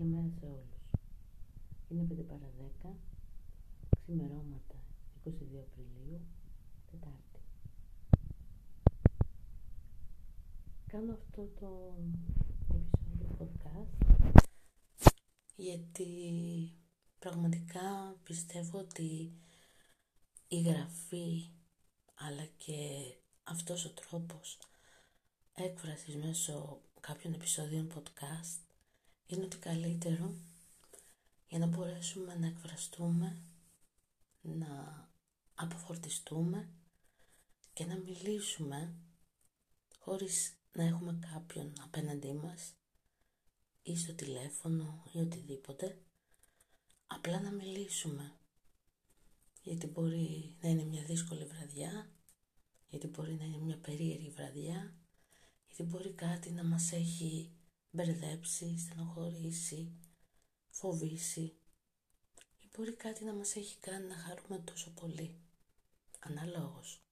Καλημέρα 0.00 0.30
σε 0.40 0.46
όλους. 0.46 0.82
Είναι 1.88 2.06
5 2.10 2.24
παρα 2.28 2.50
10, 2.82 2.96
ξημερώματα 4.02 4.74
22 5.24 5.28
Απριλίου, 5.60 6.20
Τετάρτη. 6.90 7.40
Κάνω 10.86 11.12
αυτό 11.12 11.46
το 11.60 11.94
επεισόδιο 12.74 13.36
podcast 13.38 14.12
γιατί 15.56 16.08
πραγματικά 17.18 18.16
πιστεύω 18.22 18.78
ότι 18.78 19.32
η 20.48 20.60
γραφή 20.60 21.50
αλλά 22.14 22.44
και 22.44 22.76
αυτός 23.42 23.84
ο 23.84 23.90
τρόπος 23.90 24.58
έκφρασης 25.54 26.16
μέσω 26.16 26.80
κάποιων 27.00 27.32
επεισόδιων 27.34 27.92
podcast 27.94 28.69
είναι 29.30 29.44
ότι 29.44 29.56
καλύτερο 29.56 30.34
για 31.48 31.58
να 31.58 31.66
μπορέσουμε 31.66 32.34
να 32.34 32.46
εκφραστούμε, 32.46 33.42
να 34.40 35.04
αποφορτιστούμε 35.54 36.68
και 37.72 37.84
να 37.84 37.96
μιλήσουμε 37.96 38.94
χωρίς 39.98 40.58
να 40.72 40.84
έχουμε 40.84 41.18
κάποιον 41.32 41.72
απέναντί 41.80 42.32
μας 42.32 42.74
ή 43.82 43.96
στο 43.96 44.14
τηλέφωνο 44.14 45.02
ή 45.12 45.18
οτιδήποτε. 45.18 46.02
Απλά 47.06 47.40
να 47.40 47.50
μιλήσουμε. 47.50 48.34
Γιατί 49.62 49.86
μπορεί 49.86 50.56
να 50.62 50.68
είναι 50.68 50.84
μια 50.84 51.04
δύσκολη 51.04 51.44
βραδιά 51.44 52.10
γιατί 52.88 53.06
μπορεί 53.06 53.34
να 53.34 53.44
είναι 53.44 53.58
μια 53.58 53.78
περίεργη 53.78 54.30
βραδιά 54.30 54.94
γιατί 55.66 55.82
μπορεί 55.82 56.12
κάτι 56.12 56.50
να 56.50 56.64
μας 56.64 56.92
έχει 56.92 57.50
μπερδέψει, 57.90 58.78
στενοχωρήσει, 58.78 59.92
φοβήσει 60.70 61.54
ή 62.58 62.68
μπορεί 62.76 62.92
κάτι 62.92 63.24
να 63.24 63.32
μας 63.32 63.56
έχει 63.56 63.76
κάνει 63.78 64.06
να 64.06 64.16
χαρούμε 64.16 64.58
τόσο 64.58 64.90
πολύ. 64.90 65.34
Αναλόγως. 66.18 67.02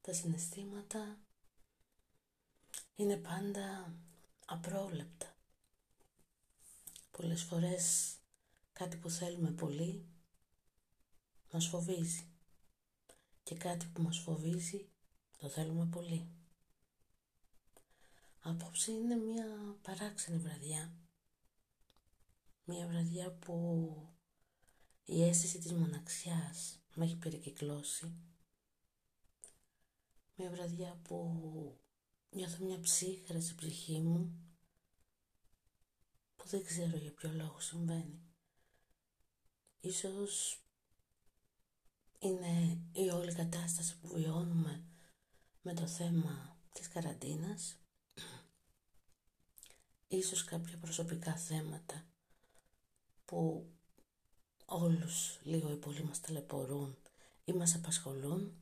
Τα 0.00 0.12
συναισθήματα 0.12 1.18
είναι 2.94 3.16
πάντα 3.16 3.94
απρόβλεπτα. 4.46 5.34
Πολλές 7.10 7.42
φορές 7.42 8.14
κάτι 8.72 8.96
που 8.96 9.10
θέλουμε 9.10 9.50
πολύ 9.50 10.04
μας 11.52 11.66
φοβίζει 11.66 12.26
και 13.42 13.54
κάτι 13.54 13.86
που 13.86 14.02
μας 14.02 14.18
φοβίζει 14.18 14.88
το 15.38 15.48
θέλουμε 15.48 15.86
πολύ. 15.86 16.28
Απόψε 18.40 18.92
είναι 18.92 19.14
μια 19.14 19.76
παράξενη 19.82 20.38
βραδιά. 20.38 20.92
Μια 22.64 22.86
βραδιά 22.86 23.30
που 23.32 23.56
η 25.04 25.22
αίσθηση 25.22 25.58
της 25.58 25.72
μοναξιάς 25.72 26.78
με 26.94 27.04
έχει 27.04 27.16
περικυκλώσει. 27.16 28.14
Μια 30.36 30.50
βραδιά 30.50 31.00
που 31.02 31.40
νιώθω 32.30 32.64
μια 32.64 32.80
ψύχρα 32.80 33.40
στην 33.40 33.56
ψυχή 33.56 34.00
μου 34.00 34.40
που 36.36 36.48
δεν 36.48 36.64
ξέρω 36.64 36.96
για 36.96 37.12
ποιο 37.12 37.32
λόγο 37.32 37.60
συμβαίνει. 37.60 38.20
Ίσως 39.80 40.64
είναι 42.18 42.78
η 42.92 43.08
όλη 43.10 43.34
κατάσταση 43.34 43.98
που 43.98 44.08
βιώνουμε 44.08 44.84
με 45.62 45.74
το 45.74 45.86
θέμα 45.86 46.58
της 46.72 46.88
καραντίνας 46.88 47.78
ίσως 50.16 50.44
κάποια 50.44 50.78
προσωπικά 50.78 51.36
θέματα 51.36 52.04
που 53.24 53.66
όλους 54.64 55.38
λίγο 55.42 55.70
ή 55.70 55.76
πολύ 55.76 56.04
μας 56.04 56.20
ταλαιπωρούν 56.20 56.96
ή 57.44 57.52
μας 57.52 57.74
απασχολούν 57.74 58.54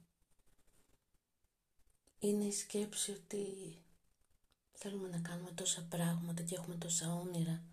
είναι 2.19 2.45
η 2.45 2.53
σκέψη 2.53 3.11
ότι 3.11 3.47
θέλουμε 4.73 5.09
να 5.09 5.19
κάνουμε 5.19 5.51
τόσα 5.51 5.87
πράγματα 5.91 6.43
και 6.43 6.55
έχουμε 6.55 6.77
τόσα 6.77 7.15
όνειρα 7.15 7.65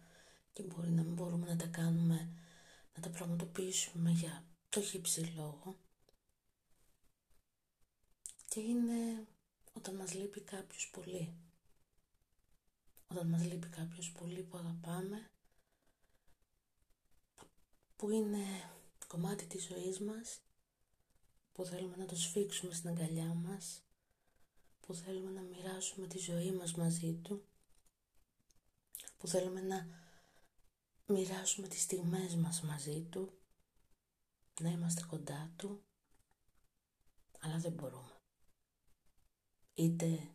και 0.53 0.63
μπορεί 0.63 0.89
να 0.89 1.03
μην 1.03 1.13
μπορούμε 1.13 1.47
να 1.47 1.55
τα 1.55 1.67
κάνουμε, 1.67 2.29
να 2.95 3.01
τα 3.01 3.09
πραγματοποιήσουμε 3.09 4.11
για 4.11 4.43
το 4.69 4.81
χύψη 4.81 5.21
λόγο. 5.21 5.75
Και 8.47 8.59
είναι 8.59 9.27
όταν 9.73 9.95
μας 9.95 10.13
λείπει 10.13 10.41
κάποιος 10.41 10.89
πολύ 10.93 11.44
όταν 13.07 13.27
μας 13.27 13.43
λείπει 13.43 13.67
κάποιος 13.67 14.11
πολύ 14.11 14.43
που 14.43 14.57
αγαπάμε, 14.57 15.29
που 17.95 18.09
είναι 18.09 18.45
κομμάτι 19.07 19.45
της 19.45 19.65
ζωής 19.65 19.99
μας, 19.99 20.41
που 21.51 21.65
θέλουμε 21.65 21.95
να 21.95 22.05
το 22.05 22.15
σφίξουμε 22.15 22.73
στην 22.73 22.89
αγκαλιά 22.89 23.33
μας, 23.33 23.83
που 24.79 24.93
θέλουμε 24.93 25.31
να 25.31 25.41
μοιράσουμε 25.41 26.07
τη 26.07 26.17
ζωή 26.17 26.51
μας 26.51 26.73
μαζί 26.73 27.13
του, 27.13 27.45
που 29.17 29.27
θέλουμε 29.27 29.61
να 29.61 29.87
μοιράσουμε 31.05 31.67
τις 31.67 31.81
στιγμές 31.81 32.35
μας 32.35 32.61
μαζί 32.61 33.01
του, 33.01 33.39
να 34.61 34.69
είμαστε 34.69 35.05
κοντά 35.07 35.53
του, 35.55 35.83
αλλά 37.39 37.57
δεν 37.57 37.71
μπορούμε. 37.71 38.21
Είτε 39.73 40.29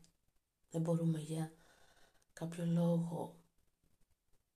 δεν 0.70 0.80
μπορούμε 0.80 1.18
για 1.18 1.52
κάποιο 2.40 2.66
λόγο 2.66 3.36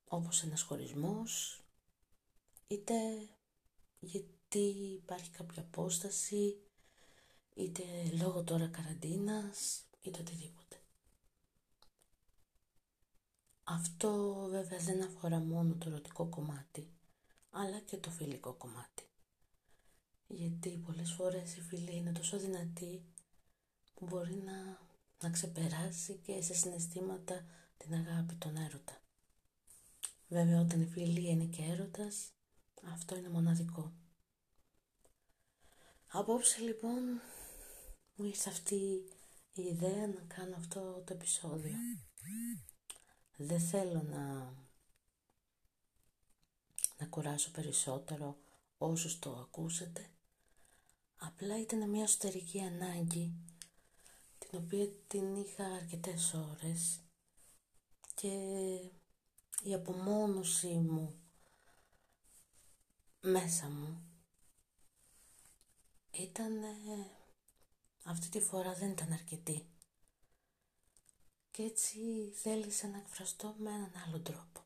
όπως 0.05 0.43
ένας 0.43 0.63
χωρισμός 0.63 1.63
είτε 2.67 2.95
γιατί 4.01 4.59
υπάρχει 5.03 5.31
κάποια 5.31 5.63
απόσταση 5.63 6.57
είτε 7.55 7.83
λόγω 8.21 8.43
τώρα 8.45 8.67
καραντίνας 8.69 9.85
είτε 10.03 10.21
οτιδήποτε. 10.21 10.77
Αυτό 13.65 14.35
βέβαια 14.51 14.79
δεν 14.79 15.03
αφορά 15.03 15.39
μόνο 15.39 15.75
το 15.75 15.89
ερωτικό 15.89 16.27
κομμάτι 16.27 16.93
αλλά 17.51 17.79
και 17.81 17.97
το 17.97 18.11
φιλικό 18.11 18.53
κομμάτι. 18.53 19.09
Γιατί 20.27 20.83
πολλές 20.87 21.13
φορές 21.13 21.57
η 21.57 21.61
φιλή 21.61 21.97
είναι 21.97 22.13
τόσο 22.13 22.39
δυνατή 22.39 23.05
που 23.95 24.07
μπορεί 24.07 24.35
να, 24.35 24.79
να 25.23 25.31
ξεπεράσει 25.31 26.15
και 26.15 26.43
σε 26.43 26.55
συναισθήματα 26.55 27.45
την 27.85 27.95
αγάπη, 27.95 28.35
τον 28.35 28.57
έρωτα. 28.57 29.01
Βέβαια 30.29 30.61
όταν 30.61 30.81
η 30.81 30.87
φιλία 30.87 31.31
είναι 31.31 31.45
και 31.45 31.63
έρωτας, 31.63 32.33
αυτό 32.93 33.17
είναι 33.17 33.29
μοναδικό. 33.29 33.93
Απόψε 36.07 36.61
λοιπόν 36.61 37.21
μου 38.15 38.25
ήρθε 38.25 38.51
αυτή 38.51 38.75
η 39.55 39.63
ιδέα 39.63 40.07
να 40.07 40.21
κάνω 40.35 40.57
αυτό 40.57 41.03
το 41.07 41.13
επεισόδιο. 41.13 41.75
Δεν 43.37 43.61
θέλω 43.61 44.03
να, 44.03 44.55
να 46.99 47.07
κουράσω 47.11 47.51
περισσότερο 47.51 48.39
όσους 48.79 49.19
το 49.19 49.31
ακούσετε. 49.31 50.11
Απλά 51.17 51.61
ήταν 51.61 51.91
μια 51.91 52.03
εσωτερική 52.03 52.61
ανάγκη 52.61 53.35
την 54.39 54.59
οποία 54.59 54.89
την 55.07 55.37
είχα 55.37 55.65
αρκετές 55.65 56.35
ώρες 56.35 57.04
και 58.15 58.29
η 59.63 59.75
απομόνωση 59.75 60.75
μου 60.75 61.19
μέσα 63.21 63.69
μου 63.69 64.03
ήταν 66.11 66.53
αυτή 68.05 68.29
τη 68.29 68.41
φορά 68.41 68.75
δεν 68.75 68.91
ήταν 68.91 69.13
αρκετή. 69.13 69.69
Και 71.51 71.63
έτσι 71.63 71.99
θέλησα 72.35 72.89
να 72.89 72.99
εκφραστώ 72.99 73.55
με 73.59 73.71
έναν 73.71 73.93
άλλο 74.07 74.21
τρόπο. 74.21 74.65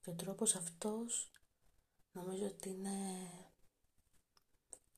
Και 0.00 0.10
ο 0.10 0.14
τρόπος 0.14 0.54
αυτός 0.54 1.30
νομίζω 2.12 2.46
ότι 2.46 2.68
είναι 2.68 3.28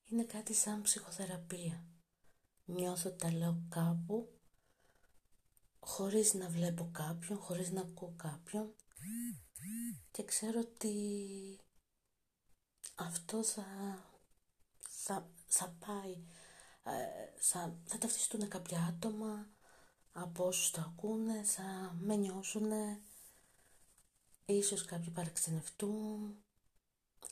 είναι 0.05 0.25
κάτι 0.25 0.55
σαν 0.55 0.83
ψυχοθεραπεία. 0.83 1.85
Νιώθω 2.65 3.11
τα 3.11 3.33
λέω 3.33 3.63
κάπου 3.69 4.34
χωρίς 5.85 6.35
να 6.35 6.49
βλέπω 6.49 6.91
κάποιον, 6.93 7.39
χωρίς 7.39 7.71
να 7.71 7.81
ακούω 7.81 8.15
κάποιον. 8.17 8.75
Και 10.11 10.25
ξέρω 10.25 10.61
ότι 10.61 10.95
αυτό 12.95 13.43
θα, 13.43 13.65
θα, 14.89 15.31
θα 15.47 15.77
πάει, 15.87 16.25
ε, 16.83 17.39
θα, 17.39 17.79
θα 17.85 17.99
ταυτιστούν 17.99 18.49
κάποια 18.49 18.79
άτομα 18.89 19.49
από 20.13 20.47
όσους 20.47 20.71
το 20.71 20.81
ακούνε, 20.81 21.43
θα 21.43 21.97
με 21.99 22.17
νιώσουνε, 22.17 23.01
ίσως 24.45 24.85
κάποιοι 24.85 25.11
παραξενευτούν, 25.11 26.45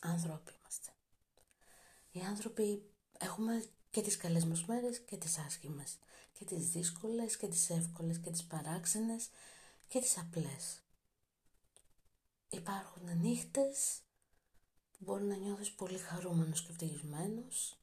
άνθρωποι 0.00 0.52
είμαστε. 0.58 0.92
Οι 2.10 2.20
άνθρωποι 2.20 2.90
έχουμε 3.18 3.64
και 3.90 4.02
τις 4.02 4.16
καλές 4.16 4.44
μας 4.44 4.64
μέρες 4.64 5.00
και 5.00 5.16
τις 5.16 5.38
άσχημες 5.38 5.98
και 6.44 6.54
τις 6.54 6.68
δύσκολες 6.70 7.36
και 7.36 7.48
τις 7.48 7.70
εύκολες 7.70 8.18
και 8.18 8.30
τις 8.30 8.44
παράξενες 8.44 9.28
και 9.88 10.00
τις 10.00 10.18
απλές. 10.18 10.82
υπάρχουν 12.48 13.18
νύχτες 13.18 14.00
που 14.92 14.98
μπορεί 14.98 15.24
να 15.24 15.36
νιώθεις 15.36 15.72
πολύ 15.72 15.98
χαρούμενος 15.98 16.62
και 16.62 16.70
ευτυχισμένος. 16.70 17.76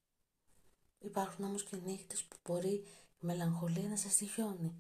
Υπάρχουν 0.99 1.45
όμως 1.45 1.63
και 1.63 1.75
νύχτες 1.77 2.23
που 2.23 2.35
μπορεί 2.43 2.73
η 3.19 3.25
μελαγχολία 3.25 3.89
να 3.89 3.95
σε 3.95 4.09
στοιχιώνει. 4.09 4.75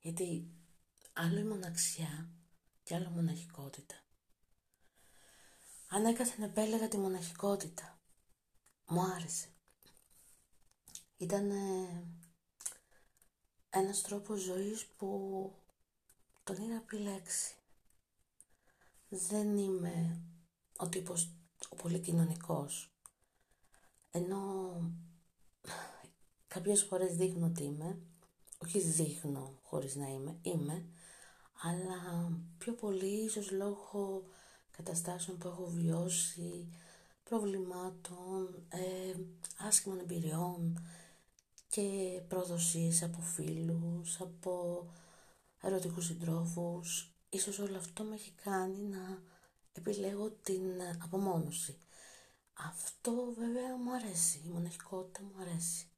Γιατί 0.00 0.48
άλλο 1.12 1.38
η 1.38 1.44
μοναξιά 1.44 2.28
και 2.82 2.94
άλλο 2.94 3.10
μοναχικότητα. 3.10 3.94
Αν 5.88 6.04
έκαθεν 6.04 6.44
επέλεγα 6.44 6.88
τη 6.88 6.98
μοναχικότητα. 6.98 7.98
Μου 8.86 9.00
άρεσε. 9.00 9.48
Ήταν 11.16 11.50
ένας 13.74 14.02
τρόπος 14.02 14.40
ζωής 14.40 14.86
που 14.86 15.52
τον 16.44 16.56
είχα 16.56 16.74
επιλέξει. 16.74 17.54
Δεν 19.08 19.56
είμαι 19.56 20.20
ο 20.76 20.88
τύπος 20.88 21.30
ο 21.68 21.74
πολύ 21.76 21.98
κοινωνικός. 21.98 22.92
Ενώ 24.10 24.72
κάποιες 26.46 26.82
φορές 26.82 27.16
δείχνω 27.16 27.46
ότι 27.46 27.62
είμαι, 27.64 27.98
όχι 28.58 28.80
δείχνω 28.80 29.58
χωρίς 29.62 29.94
να 29.94 30.06
είμαι, 30.08 30.38
είμαι, 30.42 30.86
αλλά 31.62 32.30
πιο 32.58 32.72
πολύ 32.72 33.24
ίσως 33.24 33.50
λόγω 33.50 34.24
καταστάσεων 34.70 35.38
που 35.38 35.48
έχω 35.48 35.66
βιώσει, 35.66 36.68
προβλημάτων, 37.24 38.64
ε, 38.68 39.14
άσχημων 39.58 39.98
εμπειριών 39.98 40.78
και 41.74 42.20
προδοσίες 42.28 43.02
από 43.02 43.20
φίλους, 43.20 44.20
από 44.20 44.84
ερωτικούς 45.60 46.06
συντρόφους. 46.06 47.14
Ίσως 47.28 47.58
όλο 47.58 47.76
αυτό 47.76 48.04
με 48.04 48.14
έχει 48.14 48.32
κάνει 48.32 48.82
να 48.82 49.22
επιλέγω 49.72 50.30
την 50.30 50.62
απομόνωση. 51.02 51.78
Αυτό 52.52 53.34
βέβαια 53.38 53.76
μου 53.76 53.94
αρέσει, 53.94 54.42
η 54.46 54.48
μοναχικότητα 54.48 55.22
μου 55.22 55.40
αρέσει. 55.40 55.88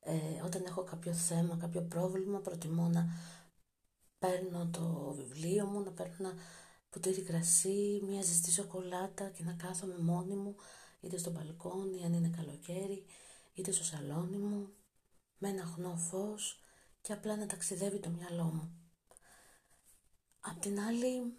Ε, 0.00 0.42
όταν 0.44 0.64
έχω 0.64 0.82
κάποιο 0.82 1.12
θέμα, 1.12 1.56
κάποιο 1.56 1.82
πρόβλημα, 1.82 2.38
προτιμώ 2.40 2.88
να 2.88 3.06
παίρνω 4.18 4.68
το 4.72 5.14
βιβλίο 5.16 5.66
μου, 5.66 5.80
να 5.80 5.90
παίρνω 5.90 6.14
ένα 6.18 6.34
ποτήρι 6.90 7.22
κρασί, 7.22 8.00
μια 8.02 8.22
ζεστή 8.22 8.50
σοκολάτα 8.50 9.28
και 9.28 9.44
να 9.44 9.52
κάθομαι 9.52 9.98
μόνη 9.98 10.34
μου, 10.34 10.56
είτε 11.00 11.18
στο 11.18 11.30
μπαλκόνι 11.30 12.04
αν 12.04 12.12
είναι 12.12 12.30
καλοκαίρι, 12.36 13.04
είτε 13.52 13.72
στο 13.72 13.84
σαλόνι 13.84 14.36
μου, 14.36 14.74
με 15.38 15.48
ένα 15.48 15.64
χνό 15.64 15.96
φως 15.96 16.60
και 17.00 17.12
απλά 17.12 17.36
να 17.36 17.46
ταξιδεύει 17.46 17.98
το 17.98 18.10
μυαλό 18.10 18.44
μου. 18.44 18.76
Απ' 20.40 20.60
την 20.60 20.80
άλλη, 20.80 21.36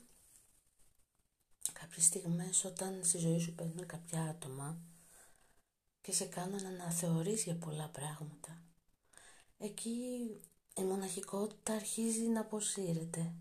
κάποιες 1.73 2.05
στιγμές 2.05 2.65
όταν 2.65 3.03
στη 3.03 3.17
ζωή 3.17 3.39
σου 3.39 3.55
παίρνουν 3.55 3.85
κάποια 3.85 4.23
άτομα 4.23 4.81
και 6.01 6.11
σε 6.11 6.25
κάνουν 6.25 6.61
να 6.61 6.69
αναθεωρείς 6.69 7.43
για 7.43 7.55
πολλά 7.55 7.89
πράγματα, 7.89 8.63
εκεί 9.57 10.27
η 10.75 10.83
μοναχικότητα 10.83 11.73
αρχίζει 11.73 12.21
να 12.21 12.41
αποσύρεται. 12.41 13.33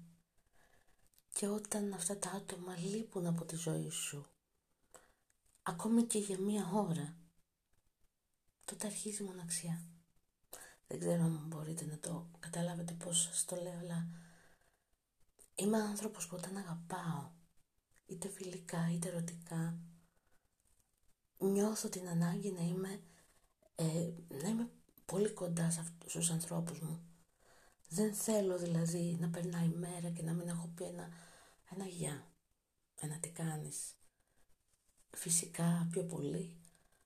Και 1.33 1.49
όταν 1.49 1.93
αυτά 1.93 2.19
τα 2.19 2.31
άτομα 2.31 2.77
λείπουν 2.79 3.27
από 3.27 3.45
τη 3.45 3.57
ζωή 3.57 3.91
σου, 3.91 4.27
ακόμη 5.63 6.03
και 6.03 6.19
για 6.19 6.39
μία 6.39 6.71
ώρα, 6.75 7.17
τότε 8.65 8.87
αρχίζει 8.87 9.23
η 9.23 9.27
μοναξιά. 9.27 9.87
Δεν 10.87 10.99
ξέρω 11.01 11.23
αν 11.23 11.45
μπορείτε 11.47 11.85
να 11.85 11.99
το 11.99 12.31
καταλάβετε 12.41 12.93
πώς 12.93 13.23
σας 13.23 13.45
το 13.45 13.57
λέω, 13.57 13.79
αλλά 13.79 14.09
είμαι 15.55 15.83
άνθρωπος 15.83 16.27
που 16.27 16.37
όταν 16.37 16.57
αγαπάω, 16.57 17.31
είτε 18.07 18.29
φιλικά 18.29 18.91
είτε 18.93 19.09
ερωτικά, 19.09 19.79
νιώθω 21.39 21.89
την 21.89 22.09
ανάγκη 22.09 22.51
να 22.51 22.63
είμαι, 22.63 23.03
ε, 23.75 24.11
να 24.43 24.49
είμαι 24.49 24.71
πολύ 25.05 25.31
κοντά 25.31 25.71
σε 25.71 25.81
αυτούς 25.81 26.13
τους 26.13 26.31
ανθρώπους 26.31 26.81
μου. 26.81 27.07
Δεν 27.89 28.15
θέλω 28.15 28.59
δηλαδή 28.59 29.17
να 29.21 29.29
περνάει 29.29 29.67
η 29.67 29.77
μέρα 29.77 30.11
και 30.11 30.23
να 30.23 30.33
μην 30.33 30.49
έχω 30.49 30.73
πει 30.75 30.85
ένα, 30.85 31.09
ένα 31.71 31.85
γεια, 31.85 32.33
ένα 33.01 33.19
τι 33.19 33.31
κάνεις. 33.31 33.95
Φυσικά 35.11 35.89
πιο 35.91 36.05
πολύ 36.05 36.62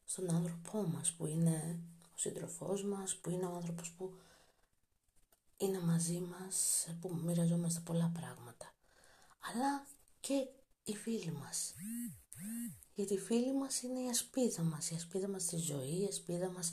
στον 0.07 0.35
άνθρωπό 0.35 0.83
μας 0.83 1.13
που 1.13 1.27
είναι 1.27 1.79
ο 2.15 2.19
σύντροφός 2.19 2.85
μας, 2.85 3.17
που 3.17 3.31
είναι 3.31 3.47
ο 3.47 3.55
άνθρωπος 3.55 3.91
που 3.91 4.15
είναι 5.57 5.81
μαζί 5.81 6.19
μας, 6.21 6.87
που 7.01 7.15
μοιραζόμαστε 7.25 7.81
πολλά 7.81 8.13
πράγματα. 8.15 8.75
Αλλά 9.41 9.87
και 10.21 10.47
οι 10.85 10.97
φίλοι 10.97 11.33
μας. 11.33 11.75
Γιατί 12.95 13.15
οι 13.15 13.19
φίλοι 13.19 13.55
μας 13.55 13.83
είναι 13.83 14.01
η 14.01 14.09
ασπίδα 14.09 14.63
μας, 14.63 14.91
η 14.91 14.95
ασπίδα 14.95 15.29
μας 15.29 15.43
στη 15.43 15.57
ζωή, 15.57 16.03
η 16.03 16.07
ασπίδα 16.07 16.51
μας 16.51 16.73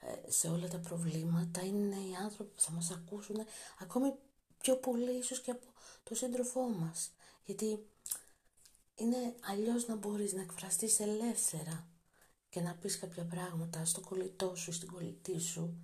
ε, 0.00 0.30
σε 0.30 0.48
όλα 0.48 0.68
τα 0.68 0.78
προβλήματα 0.78 1.64
είναι 1.64 1.96
οι 1.96 2.14
άνθρωποι 2.14 2.54
που 2.54 2.60
θα 2.60 2.72
μας 2.72 2.90
ακούσουν 2.90 3.36
ακόμη 3.78 4.14
πιο 4.60 4.76
πολύ 4.76 5.18
ίσως 5.18 5.40
και 5.40 5.50
από 5.50 5.66
το 6.02 6.14
σύντροφό 6.14 6.68
μας. 6.68 7.12
Γιατί 7.44 7.86
είναι 8.94 9.34
αλλιώς 9.40 9.86
να 9.86 9.94
μπορείς 9.96 10.32
να 10.32 10.40
εκφραστείς 10.40 11.00
ελεύθερα 11.00 11.86
και 12.56 12.62
να 12.62 12.74
πεις 12.74 12.98
κάποια 12.98 13.24
πράγματα 13.24 13.84
στο 13.84 14.00
κολλητό 14.00 14.54
σου, 14.56 14.72
στην 14.72 14.88
κολλητή 14.92 15.40
σου 15.40 15.76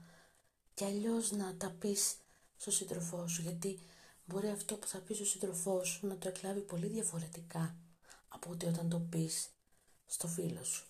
και 0.74 0.84
αλλιώς 0.84 1.30
να 1.30 1.56
τα 1.56 1.70
πεις 1.70 2.16
στο 2.56 2.70
σύντροφό 2.70 3.28
σου 3.28 3.42
γιατί 3.42 3.78
μπορεί 4.24 4.48
αυτό 4.48 4.76
που 4.76 4.86
θα 4.86 4.98
πεις 4.98 5.16
στο 5.16 5.24
σύντροφό 5.24 5.84
σου 5.84 6.06
να 6.06 6.18
το 6.18 6.28
εκλάβει 6.28 6.60
πολύ 6.60 6.86
διαφορετικά 6.86 7.76
από 8.28 8.50
ότι 8.50 8.66
όταν 8.66 8.88
το 8.88 8.98
πεις 8.98 9.48
στο 10.06 10.28
φίλο 10.28 10.64
σου. 10.64 10.86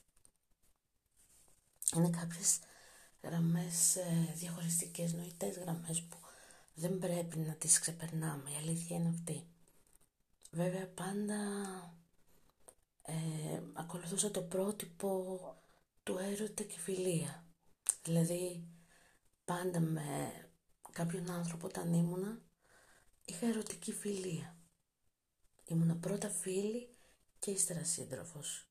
Είναι 1.96 2.10
κάποιες 2.10 2.58
γραμμές 3.22 3.96
ε, 3.96 4.32
διαχωριστικές, 4.34 5.12
νοητές 5.12 5.58
γραμμές 5.58 6.02
που 6.02 6.16
δεν 6.74 6.98
πρέπει 6.98 7.38
να 7.38 7.54
τις 7.54 7.78
ξεπερνάμε. 7.78 8.50
Η 8.50 8.56
αλήθεια 8.56 8.96
είναι 8.96 9.08
αυτή. 9.08 9.46
Βέβαια 10.50 10.86
πάντα 10.86 11.36
ε, 13.02 13.12
ακολουθούσα 13.72 14.30
το 14.30 14.42
πρότυπο 14.42 15.61
του 16.02 16.18
έρωτα 16.18 16.62
και 16.62 16.78
φιλία. 16.78 17.46
Δηλαδή 18.02 18.68
πάντα 19.44 19.80
με 19.80 20.32
κάποιον 20.92 21.30
άνθρωπο 21.30 21.66
όταν 21.66 21.92
ήμουνα 21.92 22.42
είχα 23.24 23.46
ερωτική 23.46 23.92
φιλία. 23.92 24.56
Ήμουνα 25.64 25.96
πρώτα 25.96 26.28
φίλη 26.28 26.96
και 27.38 27.50
ύστερα 27.50 27.84
σύντροφος. 27.84 28.66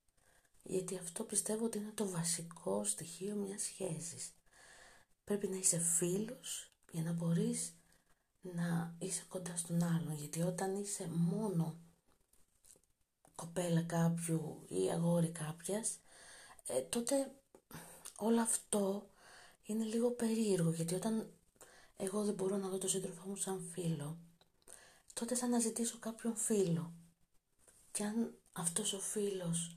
Γιατί 0.64 0.98
αυτό 0.98 1.24
πιστεύω 1.24 1.66
ότι 1.66 1.78
είναι 1.78 1.92
το 1.92 2.10
βασικό 2.10 2.84
στοιχείο 2.84 3.36
μιας 3.36 3.62
σχέσης. 3.62 4.34
Πρέπει 5.24 5.48
να 5.48 5.56
είσαι 5.56 5.80
φίλος 5.80 6.74
για 6.92 7.04
να 7.04 7.12
μπορείς 7.12 7.76
να 8.42 8.96
είσαι 9.00 9.24
κοντά 9.28 9.58
στον 9.58 9.84
άλλον. 9.84 10.14
Γιατί 10.14 10.42
όταν 10.42 10.76
είσαι 10.76 11.08
μόνο 11.12 11.80
κοπέλα 13.36 13.82
κάποιου 13.82 14.66
ή 14.68 14.92
αγόρι 14.92 15.30
κάποιας, 15.30 16.00
ε, 16.68 16.82
τότε 16.82 17.32
όλο 18.18 18.42
αυτό 18.42 19.10
είναι 19.64 19.84
λίγο 19.84 20.12
περίεργο. 20.12 20.72
Γιατί 20.72 20.96
όταν 20.96 21.32
εγώ 21.98 22.24
δεν 22.24 22.34
μπορώ 22.34 22.58
να 22.58 22.70
δω 22.70 22.78
τον 22.78 22.90
σύντροφό 22.90 23.28
μου 23.28 23.36
σαν 23.36 23.70
φίλο, 23.72 24.18
τότε 25.14 25.36
θα 25.36 25.46
αναζητήσω 25.46 25.98
κάποιον 26.00 26.36
φίλο. 26.36 26.94
Και 27.92 28.04
αν 28.04 28.36
αυτός 28.52 28.94
ο 28.94 29.00
φίλος 29.00 29.76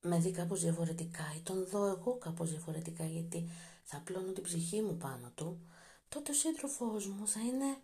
με 0.00 0.18
δει 0.18 0.30
κάπως 0.30 0.60
διαφορετικά 0.60 1.34
ή 1.36 1.40
τον 1.40 1.66
δω 1.66 1.86
εγώ 1.86 2.18
κάπως 2.18 2.50
διαφορετικά 2.50 3.04
γιατί 3.04 3.48
θα 3.84 3.96
απλώνω 3.96 4.32
την 4.32 4.42
ψυχή 4.42 4.82
μου 4.82 4.96
πάνω 4.96 5.32
του, 5.34 5.60
τότε 6.08 6.30
ο 6.30 6.34
σύντροφός 6.34 7.06
μου 7.06 7.28
θα 7.28 7.40
είναι 7.40 7.76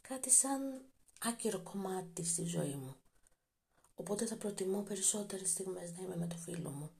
κάτι 0.00 0.30
σαν 0.30 0.84
άκυρο 1.20 1.60
κομμάτι 1.60 2.24
στη 2.24 2.44
ζωή 2.44 2.74
μου. 2.74 2.96
Οπότε 4.02 4.26
θα 4.26 4.36
προτιμώ 4.36 4.82
περισσότερες 4.82 5.50
στιγμές 5.50 5.92
να 5.92 6.02
είμαι 6.02 6.16
με 6.16 6.26
το 6.26 6.36
φίλο 6.36 6.70
μου 6.70 6.90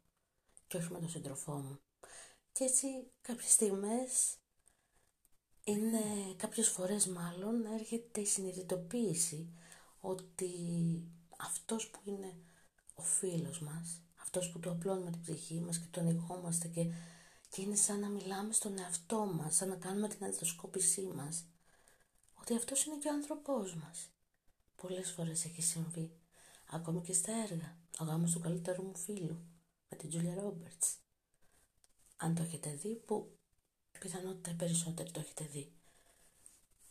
και 0.67 0.77
όχι 0.77 0.93
με 0.93 0.99
τον 0.99 1.09
σύντροφό 1.09 1.53
μου. 1.53 1.81
Και 2.53 2.65
έτσι 2.65 2.87
κάποιες 3.21 3.53
στιγμές 3.53 4.37
είναι 5.65 6.01
κάποιες 6.37 6.69
φορές 6.69 7.07
μάλλον 7.07 7.65
έρχεται 7.65 8.21
η 8.21 8.27
συνειδητοποίηση 8.27 9.53
ότι 10.01 10.51
αυτός 11.37 11.91
που 11.91 12.01
είναι 12.05 12.37
ο 12.95 13.03
φίλος 13.03 13.61
μας 13.61 14.03
αυτός 14.17 14.51
που 14.53 14.59
του 14.59 14.71
απλώνουμε 14.71 15.11
την 15.11 15.21
ψυχή 15.21 15.61
μας 15.61 15.79
και 15.79 15.87
τον 15.91 16.09
ανοιγόμαστε 16.09 16.69
και, 16.69 16.93
και 17.49 17.63
είναι 17.63 17.75
σαν 17.75 18.01
να 18.01 18.09
μιλάμε 18.09 18.53
στον 18.53 18.79
εαυτό 18.79 19.25
μας, 19.25 19.57
σαν 19.57 19.69
να 19.69 19.77
κάνουμε 19.77 20.09
την 20.09 20.25
αντιδοσκόπησή 20.25 21.03
μας. 21.03 21.45
Ότι 22.35 22.55
αυτός 22.55 22.85
είναι 22.85 22.97
και 22.97 23.09
ο 23.09 23.13
άνθρωπός 23.13 23.75
μας. 23.75 24.11
Πολλές 24.77 25.11
φορές 25.11 25.45
έχει 25.45 25.63
συμβεί. 25.63 26.22
Ακόμη 26.75 27.01
και 27.01 27.13
στα 27.13 27.33
έργα. 27.33 27.79
Ο 27.99 28.05
γάμος 28.05 28.33
του 28.33 28.41
καλύτερου 28.41 28.83
μου 28.83 28.97
φίλου. 28.97 29.39
Με 29.89 29.97
την 29.97 30.09
Τζούλια 30.09 30.35
Ρόμπερτς. 30.35 30.97
Αν 32.17 32.35
το 32.35 32.43
έχετε 32.43 32.71
δει, 32.71 32.95
που 32.95 33.39
πιθανότητα 33.99 34.51
οι 34.51 34.55
περισσότεροι 34.55 35.11
το 35.11 35.21
έχετε 35.21 35.45
δει. 35.45 35.73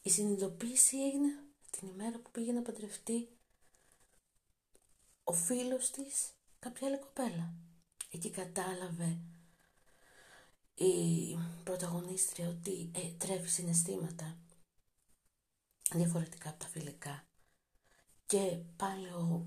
Η 0.02 0.10
συνειδητοποίηση 0.10 0.98
έγινε 0.98 1.30
την 1.70 1.88
ημέρα 1.88 2.20
που 2.20 2.32
πήγε 2.32 2.52
να 2.52 2.62
παντρευτεί 2.62 3.30
ο 5.24 5.34
φίλος 5.34 5.92
της 5.92 6.32
κάποια 6.60 6.88
άλλη 6.88 7.00
κοπέλα. 7.00 7.54
Εκεί 8.12 8.30
κατάλαβε 8.30 9.20
η 10.76 11.38
πρωταγωνίστρια 11.64 12.50
ότι 12.50 12.92
ε, 12.96 13.12
τρέφει 13.18 13.50
συναισθήματα 13.50 14.38
διαφορετικά 15.92 16.50
από 16.50 16.60
τα 16.60 16.68
φιλικά. 16.68 17.26
Και 18.26 18.60
πάλι 18.76 19.08
ο, 19.08 19.46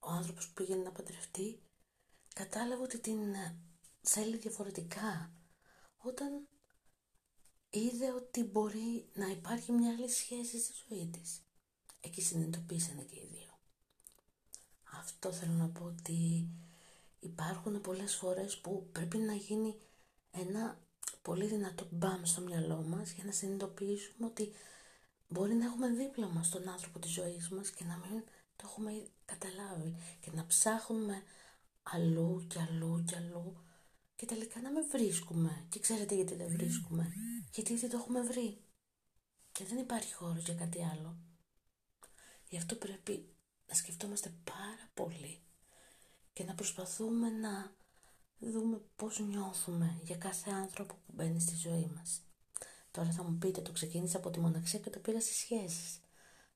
ο 0.00 0.10
άνθρωπος 0.10 0.46
που 0.46 0.52
πήγαινε 0.52 0.82
να 0.82 0.92
παντρευτεί 0.92 1.60
κατάλαβε 2.34 2.82
ότι 2.82 2.98
την 2.98 3.34
ε, 3.34 3.58
θέλει 4.00 4.36
διαφορετικά. 4.36 5.32
Όταν 5.96 6.48
είδε 7.70 8.12
ότι 8.12 8.44
μπορεί 8.44 9.08
να 9.14 9.26
υπάρχει 9.26 9.72
μια 9.72 9.90
άλλη 9.90 10.08
σχέση 10.08 10.60
στη 10.60 10.72
ζωή 10.88 11.06
της. 11.06 11.40
Εκεί 12.00 12.22
συνειδητοποίησανε 12.22 13.02
και 13.02 13.16
οι 13.16 13.28
δύο. 13.32 13.58
Αυτό 14.98 15.32
θέλω 15.32 15.52
να 15.52 15.68
πω 15.68 15.84
ότι 15.84 16.48
υπάρχουν 17.18 17.80
πολλές 17.80 18.14
φορές 18.14 18.58
που 18.58 18.88
πρέπει 18.92 19.18
να 19.18 19.32
γίνει 19.34 19.78
ένα 20.30 20.80
πολύ 21.22 21.46
δυνατό 21.46 21.86
μπαμ 21.90 22.24
στο 22.24 22.40
μυαλό 22.40 22.82
μας 22.82 23.10
για 23.12 23.24
να 23.24 23.32
συνειδητοποιήσουμε 23.32 24.26
ότι 24.26 24.52
μπορεί 25.28 25.54
να 25.54 25.64
έχουμε 25.64 25.88
δίπλα 25.88 26.28
μας 26.28 26.48
τον 26.48 26.68
άνθρωπο 26.68 26.98
της 26.98 27.10
ζωής 27.10 27.48
μας 27.48 27.70
και 27.70 27.84
να 27.84 27.96
μην 27.96 28.24
το 28.56 28.62
έχουμε 28.64 29.06
καταλάβει 29.34 29.96
και 30.20 30.30
να 30.30 30.46
ψάχνουμε 30.46 31.22
αλλού 31.82 32.46
και 32.48 32.60
αλλού 32.60 33.04
και 33.06 33.16
αλλού 33.16 33.64
και 34.16 34.26
τελικά 34.26 34.60
να 34.60 34.70
μην 34.70 34.88
βρίσκουμε. 34.90 35.66
Και 35.68 35.80
ξέρετε 35.80 36.14
γιατί 36.14 36.34
δεν 36.34 36.48
βρίσκουμε. 36.50 37.12
Γιατί 37.52 37.76
δεν 37.76 37.90
το 37.90 37.96
έχουμε 37.96 38.20
βρει. 38.22 38.64
Και 39.52 39.64
δεν 39.64 39.78
υπάρχει 39.78 40.14
χώρος 40.14 40.44
για 40.44 40.54
κάτι 40.54 40.84
άλλο. 40.84 41.16
Γι' 42.48 42.56
αυτό 42.56 42.74
πρέπει 42.76 43.34
να 43.66 43.74
σκεφτόμαστε 43.74 44.34
πάρα 44.44 44.90
πολύ 44.94 45.42
και 46.32 46.44
να 46.44 46.54
προσπαθούμε 46.54 47.30
να 47.30 47.74
δούμε 48.38 48.80
πώς 48.96 49.18
νιώθουμε 49.18 50.00
για 50.02 50.16
κάθε 50.16 50.50
άνθρωπο 50.50 50.94
που 50.94 51.12
μπαίνει 51.14 51.40
στη 51.40 51.54
ζωή 51.54 51.90
μας. 51.94 52.22
Τώρα 52.90 53.10
θα 53.10 53.22
μου 53.22 53.38
πείτε, 53.38 53.60
το 53.60 53.72
ξεκίνησα 53.72 54.16
από 54.16 54.30
τη 54.30 54.40
μοναξία 54.40 54.78
και 54.78 54.90
το 54.90 54.98
πήγα 54.98 55.20
στις 55.20 55.36
σχέσεις. 55.36 56.00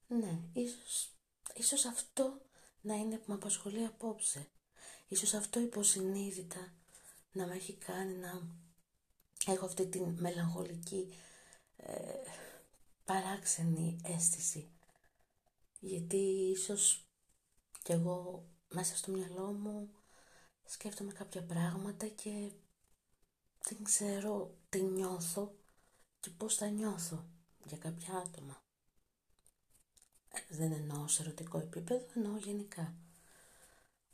Ναι, 0.07 0.41
ίσως, 0.53 1.13
ίσως 1.55 1.85
αυτό 1.85 2.41
να 2.85 2.95
είναι 2.95 3.17
που 3.17 3.25
με 3.27 3.35
απασχολεί 3.35 3.85
απόψε. 3.85 4.49
Ίσως 5.09 5.35
αυτό 5.35 5.61
υποσυνείδητα 5.61 6.73
να 7.33 7.47
με 7.47 7.55
έχει 7.55 7.77
κάνει 7.77 8.15
να 8.15 8.43
έχω 9.47 9.65
αυτή 9.67 9.87
την 9.87 10.17
μελαγχολική 10.19 11.15
ε, 11.77 12.15
παράξενη 13.05 14.01
αίσθηση. 14.05 14.71
Γιατί 15.81 16.17
ίσως 16.51 17.09
κι 17.83 17.93
εγώ 17.93 18.49
μέσα 18.69 18.97
στο 18.97 19.13
μυαλό 19.13 19.53
μου 19.53 19.91
σκέφτομαι 20.65 21.13
κάποια 21.13 21.43
πράγματα 21.43 22.07
και 22.07 22.53
δεν 23.69 23.83
ξέρω 23.83 24.59
τι 24.69 24.83
νιώθω 24.83 25.55
και 26.21 26.31
πώς 26.31 26.57
θα 26.57 26.69
νιώθω 26.69 27.29
για 27.65 27.77
κάποια 27.77 28.15
άτομα. 28.15 28.64
Ε, 30.35 30.55
δεν 30.55 30.73
εννοώ 30.73 31.09
σε 31.09 31.23
ερωτικό 31.23 31.59
επίπεδο, 31.59 32.07
εννοώ 32.17 32.37
γενικά. 32.37 32.95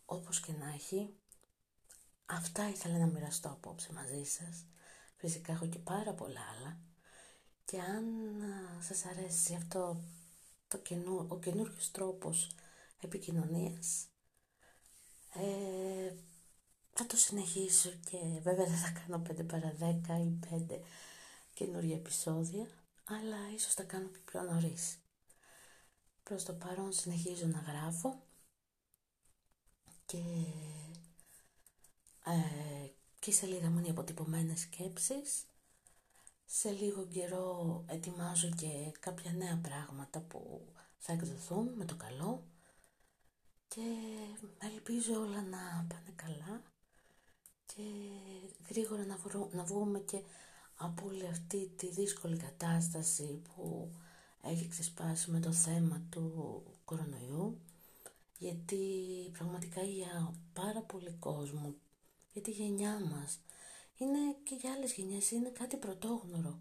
Όπως 0.05 0.41
και 0.41 0.53
να 0.53 0.69
έχει, 0.69 1.15
αυτά 2.27 2.69
ήθελα 2.69 2.99
να 2.99 3.07
μοιραστώ 3.07 3.49
απόψε 3.49 3.93
μαζί 3.93 4.25
σας. 4.25 4.65
Φυσικά 5.17 5.53
έχω 5.53 5.67
και 5.67 5.79
πάρα 5.79 6.13
πολλά 6.13 6.41
άλλα. 6.57 6.79
Και 7.65 7.81
αν 7.81 8.05
σας 8.81 9.05
αρέσει 9.05 9.55
αυτό 9.55 10.01
το 10.69 10.79
καινού, 10.79 11.27
ο 11.29 11.39
καινούριος 11.39 11.91
τρόπος 11.91 12.51
επικοινωνίας, 13.01 14.07
ε, 15.35 16.15
θα 16.93 17.07
το 17.07 17.17
συνεχίσω 17.17 17.91
και 18.11 18.19
βέβαια 18.41 18.67
δεν 18.67 18.77
θα 18.77 18.91
κάνω 18.91 19.19
5 19.19 19.43
παρα 19.43 19.75
10 19.79 20.19
ή 20.19 20.39
5 20.51 20.81
καινούργια 21.55 21.97
επεισόδια, 21.97 22.67
αλλά 23.05 23.37
ίσως 23.55 23.75
τα 23.75 23.83
κάνω 23.83 24.09
και 24.09 24.19
πιο 24.25 24.43
νωρίς. 24.43 24.99
Προς 26.31 26.45
το 26.45 26.53
παρόν 26.53 26.93
συνεχίζω 26.93 27.47
να 27.47 27.59
γράφω 27.59 28.23
και, 30.07 30.19
ε, 32.25 32.89
και 33.19 33.31
η 33.31 33.33
σελίδα 33.33 33.71
μου 33.71 33.79
είναι 33.79 33.91
αποτυπωμένες 33.91 34.61
σκέψεις. 34.61 35.45
Σε 36.45 36.71
λίγο 36.71 37.07
καιρό 37.07 37.85
ετοιμάζω 37.87 38.49
και 38.49 38.93
κάποια 39.01 39.33
νέα 39.33 39.61
πράγματα 39.63 40.21
που 40.21 40.73
θα 40.99 41.13
εκδοθούν 41.13 41.73
με 41.77 41.85
το 41.85 41.97
καλό 41.97 42.43
και 43.69 43.83
ελπίζω 44.59 45.21
όλα 45.21 45.43
να 45.43 45.87
πάνε 45.89 46.13
καλά 46.17 46.63
και 47.67 47.83
γρήγορα 48.69 49.05
να, 49.05 49.19
να 49.53 49.65
βγούμε 49.65 49.99
και 49.99 50.23
από 50.77 51.07
όλη 51.07 51.27
αυτή 51.27 51.69
τη 51.77 51.91
δύσκολη 51.91 52.37
κατάσταση 52.37 53.43
που 53.43 53.91
έχει 54.43 54.69
ξεσπάσει 54.69 55.31
με 55.31 55.41
το 55.41 55.53
θέμα 55.53 56.03
του 56.11 56.63
κορονοϊού 56.85 57.59
γιατί 58.41 58.79
πραγματικά 59.33 59.83
για 59.83 60.35
πάρα 60.53 60.81
πολύ 60.81 61.17
κόσμο, 61.19 61.75
για 62.33 62.43
τη 62.43 62.51
γενιά 62.51 63.01
μας, 63.13 63.41
είναι 63.97 64.19
και 64.45 64.55
για 64.55 64.73
άλλες 64.73 64.93
γενιές, 64.93 65.31
είναι 65.31 65.49
κάτι 65.49 65.77
πρωτόγνωρο. 65.77 66.59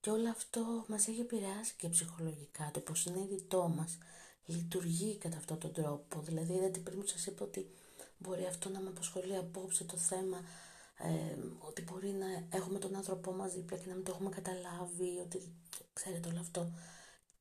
Και 0.00 0.10
όλο 0.10 0.30
αυτό 0.30 0.84
μας 0.88 1.08
έχει 1.08 1.20
επηρεάσει 1.20 1.74
και 1.76 1.88
ψυχολογικά, 1.88 2.70
το 2.72 2.80
υποσυνείδητό 2.80 3.68
μας 3.76 3.98
λειτουργεί 4.46 5.16
κατά 5.16 5.36
αυτόν 5.36 5.58
τον 5.58 5.72
τρόπο. 5.72 6.20
Δηλαδή, 6.20 6.52
είδατε 6.52 6.78
πριν 6.78 7.00
που 7.00 7.06
σας 7.06 7.26
είπα 7.26 7.44
ότι 7.44 7.70
μπορεί 8.18 8.46
αυτό 8.46 8.68
να 8.68 8.80
με 8.80 8.88
απασχολεί 8.88 9.36
απόψε 9.36 9.84
το 9.84 9.96
θέμα 9.96 10.40
ε, 10.98 11.36
ότι 11.58 11.82
μπορεί 11.82 12.10
να 12.10 12.21
έχουμε 12.50 12.78
τον 12.78 12.94
άνθρωπό 12.96 13.32
μας 13.32 13.52
δίπλα 13.52 13.76
και 13.78 13.88
να 13.88 13.94
μην 13.94 14.04
το 14.04 14.12
έχουμε 14.14 14.30
καταλάβει, 14.30 15.18
ότι 15.18 15.52
ξέρετε 15.92 16.28
όλο 16.28 16.40
αυτό. 16.40 16.72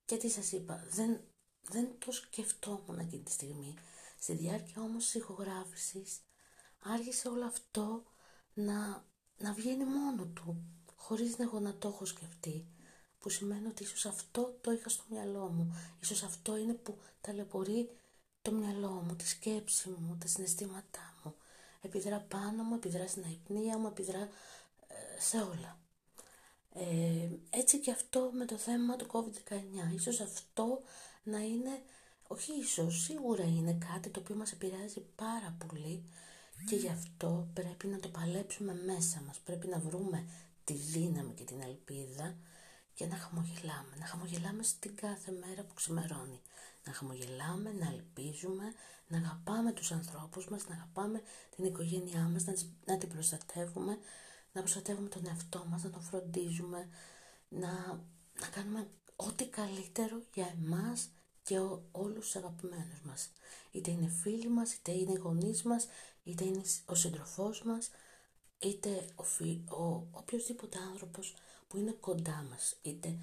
Και 0.05 0.17
τι 0.17 0.29
σας 0.29 0.51
είπα, 0.51 0.86
δεν, 0.89 1.20
δεν 1.62 1.88
το 2.05 2.12
σκεφτόμουν 2.12 3.00
εκείνη 3.00 3.24
τη 3.24 3.31
στιγμή. 3.31 3.74
Στη 4.20 4.34
διάρκεια 4.34 4.81
όμως 4.81 5.03
της 5.03 5.13
ηχογράφησης 5.13 6.22
άρχισε 6.79 7.27
όλο 7.27 7.46
αυτό 7.46 8.03
να, 8.53 9.05
να 9.38 9.53
βγαίνει 9.53 9.86
μόνο 9.86 10.25
του, 10.25 10.63
χωρίς 10.96 11.38
να 11.38 11.43
εγώ 11.43 11.60
να 11.60 11.77
το 11.77 11.88
έχω 11.88 12.05
σκεφτεί. 12.05 12.65
Που 13.20 13.29
σημαίνει 13.29 13.67
ότι 13.67 13.84
ίσως 13.84 14.05
αυτό 14.05 14.58
το 14.62 14.72
είχα 14.72 14.89
στο 14.89 15.03
μυαλό 15.10 15.48
μου. 15.48 15.75
Ίσως 16.00 16.24
αυτό 16.24 16.58
είναι 16.58 16.74
που 16.74 16.98
ταλαιπωρεί 17.22 17.89
το 18.41 18.51
μυαλό 18.51 18.89
μου, 18.89 19.15
τη 19.15 19.27
σκέψη 19.27 19.89
μου, 19.89 20.17
τα 20.20 20.27
συναισθήματά 20.27 21.13
μου 21.24 21.36
επιδρά 21.81 22.20
πάνω 22.20 22.63
μου, 22.63 22.75
επιδρά 22.75 23.08
στην 23.08 23.24
αϊπνία 23.24 23.77
μου, 23.77 23.88
επιδρά 23.88 24.20
ε, 24.20 24.29
σε 25.20 25.38
όλα. 25.38 25.79
Ε, 26.74 27.29
έτσι 27.50 27.79
και 27.79 27.91
αυτό 27.91 28.31
με 28.34 28.46
το 28.46 28.58
θέμα 28.58 28.96
του 28.96 29.08
COVID-19. 29.12 29.93
Ίσως 29.96 30.20
αυτό 30.20 30.81
να 31.24 31.39
είναι, 31.39 31.81
όχι 32.27 32.51
ίσως, 32.60 33.03
σίγουρα 33.03 33.43
είναι 33.43 33.77
κάτι 33.91 34.10
το 34.10 34.20
οποίο 34.20 34.36
μας 34.36 34.51
επηρεάζει 34.51 35.05
πάρα 35.15 35.55
πολύ 35.67 36.03
και 36.65 36.75
γι' 36.75 36.89
αυτό 36.89 37.48
πρέπει 37.53 37.88
να 37.88 38.00
το 38.00 38.08
παλέψουμε 38.08 38.74
μέσα 38.86 39.22
μας. 39.22 39.38
Πρέπει 39.38 39.67
να 39.67 39.79
βρούμε 39.79 40.25
τη 40.63 40.74
δύναμη 40.74 41.34
και 41.34 41.43
την 41.43 41.62
ελπίδα 41.62 42.36
και 42.93 43.05
να 43.05 43.15
χαμογελάμε. 43.15 43.96
Να 44.00 44.05
χαμογελάμε 44.05 44.63
στην 44.63 44.96
κάθε 44.96 45.31
μέρα 45.31 45.63
που 45.63 45.74
ξημερώνει. 45.74 46.41
Να 46.84 46.93
χαμογελάμε, 46.93 47.72
να 47.72 47.88
ελπίζουμε, 47.88 48.63
να 49.08 49.17
αγαπάμε 49.17 49.72
τους 49.72 49.91
ανθρώπους 49.91 50.50
μας, 50.50 50.67
να 50.67 50.75
αγαπάμε 50.75 51.22
την 51.55 51.65
οικογένειά 51.65 52.29
μας, 52.34 52.46
να, 52.46 52.53
να 52.86 52.98
την 52.98 53.10
προστατεύουμε, 53.10 53.98
να 54.51 54.62
προστατεύουμε 54.62 55.10
τον 55.10 55.25
εαυτό 55.27 55.65
μας, 55.70 55.84
να 55.84 55.89
τον 55.89 56.01
φροντίζουμε, 56.01 56.89
να, 57.50 57.72
να 58.39 58.48
κάνουμε 58.51 58.88
ό,τι 59.15 59.48
καλύτερο 59.48 60.22
για 60.34 60.55
εμάς 60.63 61.10
και 61.43 61.60
ό, 61.60 61.84
όλους 61.91 62.25
τους 62.25 62.36
αγαπημένους 62.36 63.01
μας. 63.03 63.29
Είτε 63.72 63.91
είναι 63.91 64.08
φίλοι 64.08 64.48
μας, 64.50 64.74
είτε 64.74 64.91
είναι 64.91 65.12
οι 65.12 65.20
γονείς 65.24 65.63
μας, 65.63 65.88
είτε 66.24 66.46
είναι 66.46 66.62
ο 66.86 66.96
σύντροφός 66.96 67.63
μας, 67.63 67.89
είτε 68.60 69.05
ο, 69.15 69.24
ο, 69.84 70.08
οποιοδήποτε 70.12 70.77
άνθρωπος 70.91 71.36
που 71.67 71.77
είναι 71.77 71.91
κοντά 71.91 72.46
μας, 72.50 72.75
είτε 72.81 73.17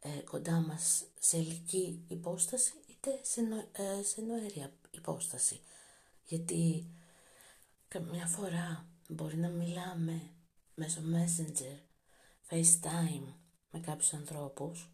ε, 0.00 0.20
κοντά 0.20 0.60
μας 0.60 1.04
σε 1.20 1.36
ηλική 1.38 2.04
υπόσταση, 2.08 2.74
είτε 2.86 3.18
σε, 3.22 3.40
νο, 3.40 3.56
ε, 3.72 4.02
σε 4.02 4.20
νοέρια 4.20 4.72
υπόσταση. 4.90 5.60
Γιατί 6.24 6.86
καμιά 7.88 8.26
φορά 8.26 8.86
μπορεί 9.08 9.36
να 9.36 9.48
μιλάμε 9.48 10.20
μέσω 10.78 11.00
Messenger, 11.00 11.78
FaceTime 12.48 13.34
με 13.70 13.80
κάποιους 13.80 14.12
ανθρώπους 14.12 14.90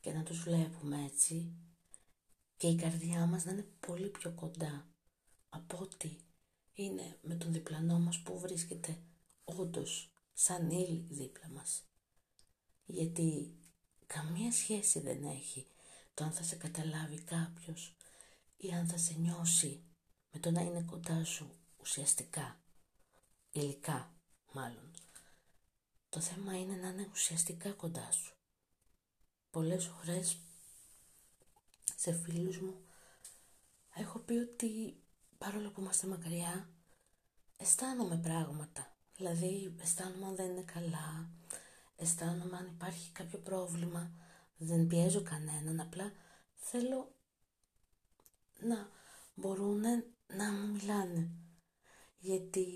και 0.00 0.12
να 0.12 0.22
τους 0.22 0.42
βλέπουμε 0.42 1.04
έτσι 1.04 1.54
και 2.56 2.66
η 2.66 2.76
καρδιά 2.76 3.26
μας 3.26 3.44
να 3.44 3.52
είναι 3.52 3.68
πολύ 3.86 4.08
πιο 4.08 4.32
κοντά 4.32 4.86
από 5.48 5.78
ότι 5.80 6.20
είναι 6.72 7.18
με 7.22 7.34
τον 7.34 7.52
διπλανό 7.52 7.98
μας 7.98 8.18
που 8.18 8.38
βρίσκεται 8.38 9.02
όντως 9.44 10.12
σαν 10.32 10.70
ύλη 10.70 11.06
δίπλα 11.10 11.48
μας. 11.48 11.82
Γιατί 12.84 13.58
καμία 14.06 14.52
σχέση 14.52 15.00
δεν 15.00 15.24
έχει 15.24 15.66
το 16.14 16.24
αν 16.24 16.32
θα 16.32 16.42
σε 16.42 16.56
καταλάβει 16.56 17.22
κάποιος 17.22 17.96
ή 18.56 18.70
αν 18.70 18.88
θα 18.88 18.98
σε 18.98 19.14
νιώσει 19.18 19.82
με 20.32 20.40
το 20.40 20.50
να 20.50 20.60
είναι 20.60 20.82
κοντά 20.82 21.24
σου 21.24 21.50
ουσιαστικά, 21.76 22.60
υλικά 23.50 24.14
μάλλον. 24.52 24.90
Το 26.10 26.20
θέμα 26.20 26.58
είναι 26.58 26.74
να 26.74 26.88
είναι 26.88 27.08
ουσιαστικά 27.12 27.72
κοντά 27.72 28.10
σου. 28.10 28.34
Πολλές 29.50 29.86
φορές 29.86 30.38
σε 31.96 32.12
φίλους 32.12 32.58
μου 32.58 32.84
έχω 33.94 34.18
πει 34.18 34.32
ότι 34.32 35.00
παρόλο 35.38 35.70
που 35.70 35.80
είμαστε 35.80 36.06
μακριά 36.06 36.68
αισθάνομαι 37.56 38.16
πράγματα. 38.16 38.96
Δηλαδή 39.16 39.74
αισθάνομαι 39.80 40.26
αν 40.26 40.36
δεν 40.36 40.50
είναι 40.50 40.62
καλά, 40.62 41.30
αισθάνομαι 41.96 42.56
αν 42.56 42.66
υπάρχει 42.66 43.12
κάποιο 43.12 43.38
πρόβλημα, 43.38 44.10
δεν 44.56 44.86
πιέζω 44.86 45.22
κανέναν, 45.22 45.80
απλά 45.80 46.12
θέλω 46.54 47.14
να 48.60 48.90
μπορούν 49.34 49.80
να 50.26 50.52
μου 50.52 50.66
μιλάνε. 50.72 51.30
Γιατί 52.18 52.66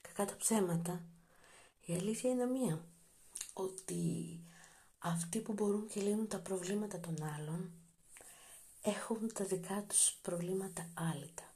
κακά 0.00 0.24
τα 0.24 0.36
ψέματα, 0.36 1.04
η 1.84 1.94
αλήθεια 1.94 2.30
είναι 2.30 2.46
μία, 2.46 2.84
ότι 3.52 4.40
αυτοί 4.98 5.40
που 5.40 5.52
μπορούν 5.52 5.86
και 5.86 6.00
λύνουν 6.00 6.28
τα 6.28 6.38
προβλήματα 6.38 7.00
των 7.00 7.22
άλλων 7.22 7.72
έχουν 8.82 9.32
τα 9.32 9.44
δικά 9.44 9.84
τους 9.88 10.18
προβλήματα 10.22 10.90
άλυτα. 10.94 11.54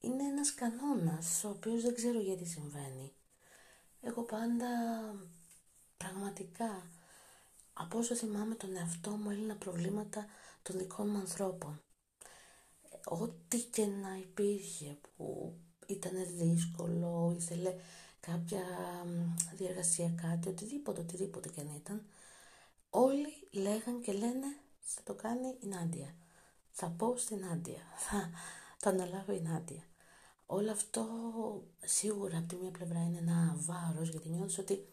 Είναι 0.00 0.22
ένας 0.22 0.54
κανόνας, 0.54 1.44
ο 1.44 1.48
οποίος 1.48 1.82
δεν 1.82 1.94
ξέρω 1.94 2.20
γιατί 2.20 2.44
συμβαίνει. 2.44 3.12
Εγώ 4.02 4.22
πάντα 4.22 4.66
πραγματικά 5.96 6.86
από 7.72 7.98
όσο 7.98 8.14
θυμάμαι 8.14 8.54
τον 8.54 8.76
εαυτό 8.76 9.10
μου 9.10 9.30
έλυνα 9.30 9.56
προβλήματα 9.56 10.26
των 10.62 10.78
δικών 10.78 11.08
μου 11.08 11.18
ανθρώπων. 11.18 11.82
Ό,τι 13.04 13.58
και 13.58 13.86
να 13.86 14.16
υπήρχε 14.16 14.98
που 15.16 15.54
ήταν 15.86 16.12
δύσκολο, 16.26 17.36
ήθελε 17.38 17.74
κάποια 18.20 18.62
διεργασία 19.56 20.08
κάτι, 20.22 20.48
οτιδήποτε, 20.48 21.00
οτιδήποτε 21.00 21.48
και 21.48 21.60
αν 21.60 21.74
ήταν, 21.76 22.02
όλοι 22.90 23.48
λέγαν 23.50 24.00
και 24.00 24.12
λένε 24.12 24.46
θα 24.80 25.00
το 25.04 25.14
κάνει 25.14 25.56
η 25.60 25.66
Νάντια. 25.66 26.14
Θα 26.70 26.88
πω 26.88 27.16
στην 27.16 27.38
Νάντια. 27.38 27.80
Θα 28.08 28.30
το 28.80 28.88
αναλάβει 28.90 29.36
η 29.36 29.40
Νάντια. 29.40 29.82
Όλο 30.46 30.70
αυτό 30.70 31.04
σίγουρα 31.84 32.38
από 32.38 32.48
τη 32.48 32.56
μία 32.56 32.70
πλευρά 32.70 33.02
είναι 33.02 33.18
ένα 33.18 33.56
βάρος 33.58 34.08
γιατί 34.08 34.28
νιώθεις 34.28 34.58
ότι 34.58 34.88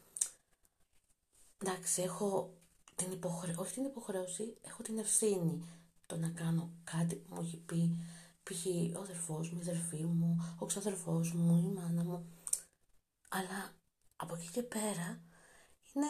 εντάξει 1.57 2.01
έχω 2.01 2.53
την 2.96 3.12
υποχρέωση, 3.12 3.60
όχι 3.60 3.74
την 3.74 3.86
υποχρέωση, 3.86 4.57
έχω 4.62 4.84
την 4.84 4.98
ευθύνη 4.98 5.63
το 6.05 6.17
να 6.17 6.29
κάνω 6.29 6.69
κάτι 6.84 7.15
που 7.15 7.36
μου 7.36 7.41
έχει 7.41 7.57
πει 7.57 7.98
π.χ. 8.43 8.65
ο 8.98 9.01
αδερφός 9.01 9.51
μου, 9.51 9.60
η 9.60 9.62
αδερφή 9.62 10.03
μου, 10.03 10.55
ο 10.60 10.65
ξαδερφός 10.65 11.34
μου, 11.34 11.57
η 11.57 11.79
μάνα 11.79 12.03
μου. 12.03 12.25
Αλλά 13.27 13.75
από 14.15 14.36
εκεί 14.36 14.50
και 14.51 14.63
πέρα 14.63 15.22
είναι 15.93 16.07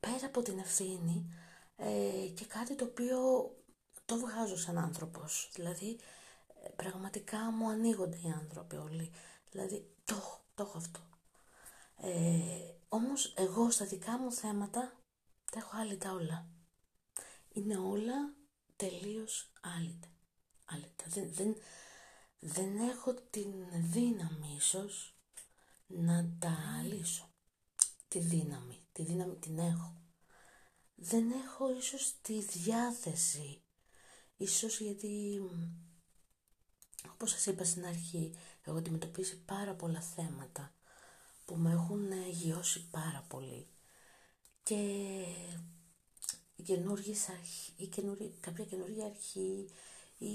πέρα 0.00 0.26
από 0.26 0.42
την 0.42 0.58
ευθύνη 0.58 1.32
ε, 1.76 2.28
και 2.34 2.46
κάτι 2.46 2.74
το 2.74 2.84
οποίο 2.84 3.18
το 4.04 4.16
βγάζω 4.18 4.56
σαν 4.56 4.78
άνθρωπος. 4.78 5.50
Δηλαδή 5.54 5.98
ε, 6.62 6.68
πραγματικά 6.68 7.50
μου 7.50 7.68
ανοίγονται 7.68 8.16
οι 8.16 8.30
άνθρωποι 8.40 8.76
όλοι. 8.76 9.12
Δηλαδή 9.50 9.94
το 10.04 10.14
έχω, 10.14 10.44
το 10.54 10.62
έχω 10.62 10.78
αυτό. 10.78 11.00
Ε, 11.96 12.74
όμως 12.88 13.34
εγώ 13.36 13.70
στα 13.70 13.84
δικά 13.84 14.18
μου 14.18 14.32
θέματα 14.32 14.92
τα 15.52 15.58
έχω 15.58 15.76
άλυτα 15.76 16.12
όλα. 16.12 16.46
Είναι 17.52 17.76
όλα 17.76 18.34
τελείως 18.76 19.52
άλυτα. 19.60 20.08
άλυτα. 20.64 21.04
Δεν, 21.06 21.32
δεν, 21.32 21.56
δεν 22.38 22.76
έχω 22.76 23.14
την 23.14 23.52
δύναμη 23.72 24.54
ίσως 24.56 25.17
να 25.88 26.36
τα 26.38 26.82
λύσω. 26.84 27.32
Τη 28.08 28.18
δύναμη, 28.18 28.86
τη 28.92 29.02
δύναμη 29.02 29.36
την 29.36 29.58
έχω. 29.58 30.02
Δεν 30.94 31.30
έχω 31.30 31.76
ίσως 31.76 32.14
τη 32.22 32.40
διάθεση. 32.40 33.62
Ίσως 34.36 34.80
γιατί, 34.80 35.40
όπως 37.12 37.30
σας 37.30 37.46
είπα 37.46 37.64
στην 37.64 37.86
αρχή, 37.86 38.34
έχω 38.62 38.76
αντιμετωπίσει 38.76 39.36
πάρα 39.44 39.74
πολλά 39.74 40.00
θέματα 40.00 40.72
που 41.44 41.56
με 41.56 41.70
έχουν 41.72 42.12
γιώσει 42.30 42.88
πάρα 42.90 43.24
πολύ. 43.28 43.66
Και 44.62 45.24
καινούργιες 46.62 47.28
αρχή, 47.28 47.72
ή 47.76 47.86
καινούργια, 47.86 48.30
κάποια 48.40 48.64
καινούργια 48.64 49.04
αρχή 49.04 49.68
ή 50.18 50.34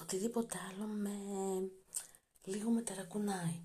οτιδήποτε 0.00 0.58
άλλο 0.70 0.86
με 0.86 1.10
λίγο 2.44 2.70
με 2.70 2.82
ταρακουνάει. 2.82 3.60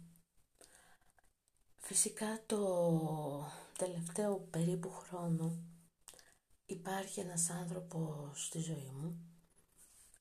Φυσικά 1.84 2.44
το 2.46 3.52
τελευταίο 3.78 4.38
περίπου 4.38 4.92
χρόνο 4.92 5.58
υπάρχει 6.66 7.20
ένας 7.20 7.50
άνθρωπος 7.50 8.46
στη 8.46 8.60
ζωή 8.60 8.92
μου, 8.94 9.20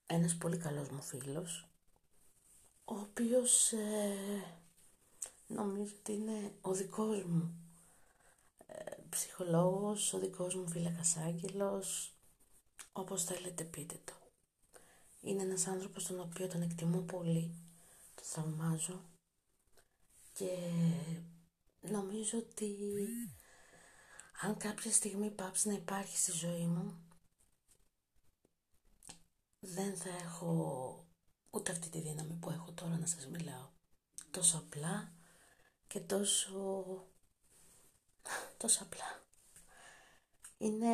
ένας 0.05 0.37
πολύ 0.37 0.57
καλός 0.57 0.89
μου 0.89 1.01
φίλος, 1.01 1.67
ο 2.85 2.93
οποίος 2.93 3.71
ε, 3.71 4.15
νομίζω 5.47 5.93
ότι 5.99 6.13
είναι 6.13 6.53
ο 6.61 6.73
δικός 6.73 7.23
μου 7.23 7.55
ε, 8.67 8.95
ψυχολόγος, 9.09 10.13
ο 10.13 10.19
δικός 10.19 10.55
μου 10.55 10.69
φύλακας 10.69 11.17
άγγελος, 11.17 12.15
όπως 12.91 13.23
θέλετε 13.23 13.63
πείτε 13.63 13.99
το. 14.05 14.13
Είναι 15.21 15.41
ένας 15.41 15.67
άνθρωπος 15.67 16.05
τον 16.05 16.19
οποίο 16.19 16.47
τον 16.47 16.61
εκτιμώ 16.61 16.99
πολύ, 16.99 17.55
τον 18.15 18.25
θαυμάζω 18.25 19.01
και 20.33 20.49
νομίζω 21.81 22.37
ότι 22.37 22.77
αν 24.41 24.57
κάποια 24.57 24.91
στιγμή 24.91 25.31
πάψει 25.31 25.67
να 25.67 25.73
υπάρχει 25.73 26.17
στη 26.17 26.31
ζωή 26.31 26.65
μου 26.65 27.05
δεν 29.59 29.97
θα 29.97 30.09
έχω 30.09 31.05
ούτε 31.49 31.71
αυτή 31.71 31.89
τη 31.89 32.01
δύναμη 32.01 32.33
που 32.33 32.49
έχω 32.49 32.71
τώρα 32.71 32.97
να 32.97 33.05
σας 33.05 33.27
μιλάω. 33.27 33.69
Τόσο 34.31 34.57
απλά 34.57 35.13
και 35.87 35.99
τόσο, 35.99 37.07
τόσο 38.57 38.83
απλά. 38.83 39.25
Είναι 40.57 40.87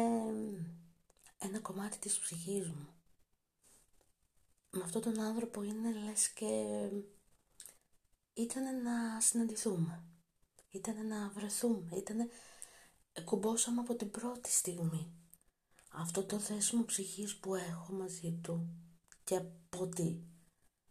ένα 1.38 1.60
κομμάτι 1.60 1.98
της 1.98 2.20
ψυχής 2.20 2.70
μου. 2.70 2.88
Με 4.70 4.84
αυτόν 4.84 5.02
τον 5.02 5.20
άνθρωπο 5.20 5.64
είναι 5.64 5.94
λες 5.94 6.30
και 6.30 6.90
ήταν 8.34 8.82
να 8.82 9.22
συναντηθούμε. 9.22 10.04
Ήταν 10.70 11.08
να 11.08 11.30
βρεθούμε. 11.30 11.96
Ήταν 11.96 12.30
κουμπόσαμε 13.24 13.82
από 13.82 13.96
την 13.96 14.12
πρώτη 14.12 14.52
στιγμή. 14.52 15.12
Αυτό 15.92 16.24
το 16.24 16.40
θέσιμο 16.40 16.86
ψυχής 16.86 17.38
που 17.38 17.56
έχω 17.56 17.94
μαζί 17.94 18.40
του 18.42 18.70
και 19.24 19.36
από 19.36 19.84
ό,τι 19.84 20.20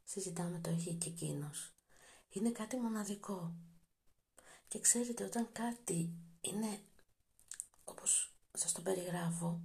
συζητάμε 0.04 0.58
το 0.58 0.70
έχει 0.70 0.94
και 0.94 1.08
εκείνος. 1.08 1.74
Είναι 2.28 2.50
κάτι 2.50 2.76
μοναδικό. 2.76 3.54
Και 4.68 4.80
ξέρετε 4.80 5.24
όταν 5.24 5.52
κάτι 5.52 6.14
είναι 6.40 6.80
όπως 7.84 8.36
σας 8.52 8.72
το 8.72 8.80
περιγράφω 8.80 9.60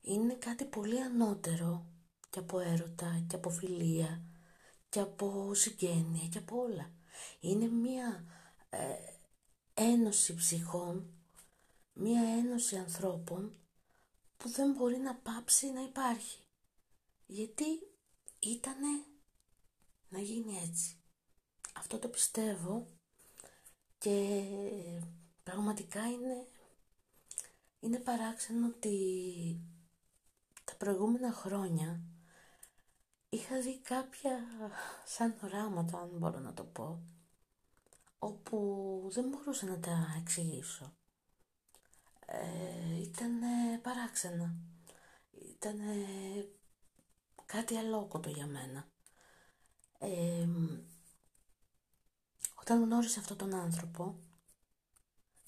είναι 0.00 0.34
κάτι 0.34 0.64
πολύ 0.64 1.00
ανώτερο 1.00 1.86
και 2.30 2.38
από 2.38 2.58
έρωτα 2.60 3.24
και 3.28 3.36
από 3.36 3.50
φιλία 3.50 4.22
και 4.88 5.00
από 5.00 5.54
συγγένεια 5.54 6.28
και 6.28 6.38
από 6.38 6.56
όλα. 6.56 6.92
Είναι 7.40 7.68
μία 7.68 8.24
ε, 8.70 8.96
ένωση 9.74 10.34
ψυχών, 10.34 11.12
μία 11.92 12.22
ένωση 12.22 12.76
ανθρώπων 12.76 13.54
που 14.36 14.48
δεν 14.48 14.72
μπορεί 14.72 14.96
να 14.96 15.14
πάψει 15.14 15.70
να 15.70 15.80
υπάρχει. 15.80 16.38
Γιατί 17.26 17.64
ήτανε 18.38 19.04
να 20.08 20.18
γίνει 20.18 20.58
έτσι. 20.68 20.96
Αυτό 21.74 21.98
το 21.98 22.08
πιστεύω 22.08 22.86
και 23.98 24.44
πραγματικά 25.42 26.06
είναι, 26.06 26.46
είναι 27.80 27.98
παράξενο 27.98 28.66
ότι 28.66 29.60
τα 30.64 30.74
προηγούμενα 30.74 31.32
χρόνια 31.32 32.00
είχα 33.28 33.60
δει 33.60 33.78
κάποια 33.78 34.38
σαν 35.04 35.34
οράματα, 35.44 35.98
αν 35.98 36.10
μπορώ 36.12 36.38
να 36.38 36.54
το 36.54 36.64
πω, 36.64 37.02
όπου 38.22 39.08
δεν 39.12 39.28
μπορούσα 39.28 39.66
να 39.66 39.80
τα 39.80 40.14
εξηγήσω. 40.20 40.94
Ε, 42.26 43.00
ήταν 43.00 43.40
παράξενα. 43.82 44.54
Ήταν 45.30 45.78
κάτι 47.46 47.76
αλόκοτο 47.76 48.28
για 48.30 48.46
μένα. 48.46 48.88
Ε, 49.98 50.48
όταν 52.60 52.82
γνώρισα 52.82 53.20
αυτόν 53.20 53.36
τον 53.36 53.54
άνθρωπο, 53.54 54.20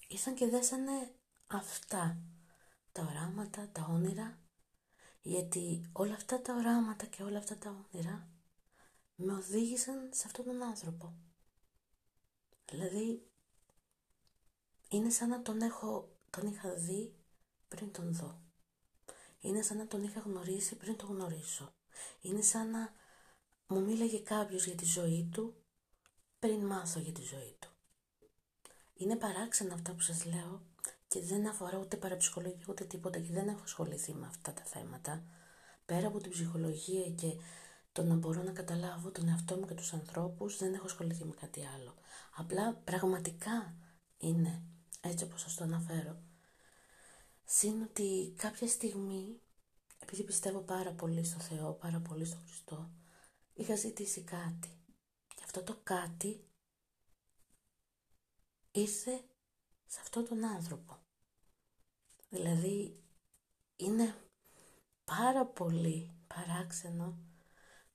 ήρθαν 0.07 0.35
και 0.35 0.47
δέσανε 0.47 1.15
αυτά, 1.47 2.17
τα 2.91 3.03
οράματα, 3.03 3.69
τα 3.71 3.87
όνειρα, 3.89 4.39
γιατί 5.21 5.89
όλα 5.91 6.13
αυτά 6.13 6.41
τα 6.41 6.53
οράματα 6.53 7.05
και 7.05 7.23
όλα 7.23 7.37
αυτά 7.37 7.57
τα 7.57 7.69
όνειρα 7.69 8.27
με 9.15 9.33
οδήγησαν 9.33 10.09
σε 10.13 10.23
αυτόν 10.25 10.45
τον 10.45 10.63
άνθρωπο. 10.63 11.13
Δηλαδή, 12.65 13.27
είναι 14.89 15.09
σαν 15.09 15.29
να 15.29 15.41
τον, 15.41 15.61
έχω, 15.61 16.17
τον 16.29 16.47
είχα 16.47 16.73
δει 16.73 17.15
πριν 17.67 17.91
τον 17.91 18.13
δω. 18.13 18.41
Είναι 19.39 19.61
σαν 19.61 19.77
να 19.77 19.87
τον 19.87 20.03
είχα 20.03 20.19
γνωρίσει 20.19 20.75
πριν 20.75 20.95
τον 20.95 21.09
γνωρίσω. 21.09 21.73
Είναι 22.21 22.41
σαν 22.41 22.69
να 22.69 22.93
μου 23.67 23.81
μίλαγε 23.81 24.19
κάποιος 24.19 24.65
για 24.65 24.75
τη 24.75 24.85
ζωή 24.85 25.29
του 25.31 25.55
πριν 26.39 26.65
μάθω 26.65 26.99
για 26.99 27.11
τη 27.11 27.21
ζωή 27.21 27.55
του. 27.59 27.69
Είναι 28.93 29.15
παράξενα 29.15 29.73
αυτά 29.73 29.93
που 29.93 30.01
σας 30.01 30.25
λέω 30.25 30.61
και 31.07 31.21
δεν 31.21 31.47
αφορά 31.47 31.77
ούτε 31.77 31.97
παραψυχολογία 31.97 32.65
ούτε 32.69 32.83
τίποτα 32.83 33.19
και 33.19 33.31
δεν 33.31 33.47
έχω 33.47 33.61
ασχοληθεί 33.63 34.13
με 34.13 34.25
αυτά 34.25 34.53
τα 34.53 34.63
θέματα. 34.63 35.23
Πέρα 35.85 36.07
από 36.07 36.19
την 36.19 36.31
ψυχολογία 36.31 37.09
και 37.09 37.37
το 37.93 38.03
να 38.03 38.15
μπορώ 38.15 38.43
να 38.43 38.51
καταλάβω 38.51 39.11
τον 39.11 39.27
εαυτό 39.27 39.55
μου 39.55 39.65
και 39.65 39.73
τους 39.73 39.93
ανθρώπους 39.93 40.57
δεν 40.57 40.73
έχω 40.73 40.85
ασχοληθεί 40.85 41.25
με 41.25 41.33
κάτι 41.39 41.65
άλλο. 41.65 41.95
Απλά 42.35 42.73
πραγματικά 42.73 43.75
είναι 44.17 44.63
έτσι 45.01 45.23
όπως 45.23 45.41
σας 45.41 45.55
το 45.55 45.63
αναφέρω. 45.63 46.21
Συν 47.45 47.81
ότι 47.81 48.33
κάποια 48.37 48.67
στιγμή, 48.67 49.39
επειδή 49.99 50.23
πιστεύω 50.23 50.59
πάρα 50.59 50.91
πολύ 50.91 51.23
στο 51.23 51.39
Θεό, 51.39 51.73
πάρα 51.73 51.99
πολύ 51.99 52.25
στο 52.25 52.37
Χριστό, 52.45 52.89
είχα 53.53 53.75
ζητήσει 53.75 54.21
κάτι. 54.21 54.77
Και 55.27 55.41
αυτό 55.43 55.63
το 55.63 55.79
κάτι 55.83 56.47
ήρθε 58.71 59.23
σε 59.85 59.99
αυτόν 60.01 60.27
τον 60.27 60.45
άνθρωπο. 60.45 60.97
Δηλαδή 62.29 63.03
είναι 63.75 64.15
πάρα 65.03 65.45
πολύ 65.45 66.11
παράξενο 66.27 67.17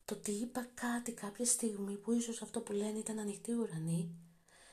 το 0.09 0.15
ότι 0.15 0.31
είπα 0.31 0.67
κάτι 0.75 1.13
κάποια 1.13 1.45
στιγμή 1.45 1.97
που 1.97 2.13
ίσως 2.13 2.43
αυτό 2.43 2.61
που 2.61 2.73
λένε 2.73 2.99
ήταν 2.99 3.19
ανοιχτή 3.19 3.53
ουρανή 3.53 4.15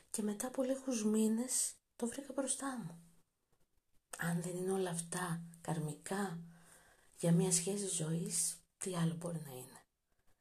και 0.10 0.22
μετά 0.22 0.48
από 0.48 0.64
λίγους 0.64 1.06
μήνες 1.06 1.74
το 1.96 2.08
βρήκα 2.08 2.34
μπροστά 2.36 2.78
μου. 2.78 3.00
Αν 4.18 4.42
δεν 4.42 4.56
είναι 4.56 4.72
όλα 4.72 4.90
αυτά 4.90 5.42
καρμικά 5.62 6.40
για 7.18 7.32
μια 7.32 7.52
σχέση 7.52 7.88
ζωής, 7.88 8.58
τι 8.78 8.96
άλλο 8.96 9.14
μπορεί 9.14 9.42
να 9.46 9.52
είναι. 9.52 9.82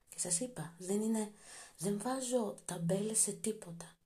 Και 0.08 0.18
σας 0.18 0.40
είπα, 0.40 0.74
δεν 0.78 1.00
είναι, 1.00 1.32
δεν 1.78 2.00
βάζω 2.02 2.56
ταμπέλες 2.64 3.18
σε 3.18 3.32
τίποτα. 3.32 3.96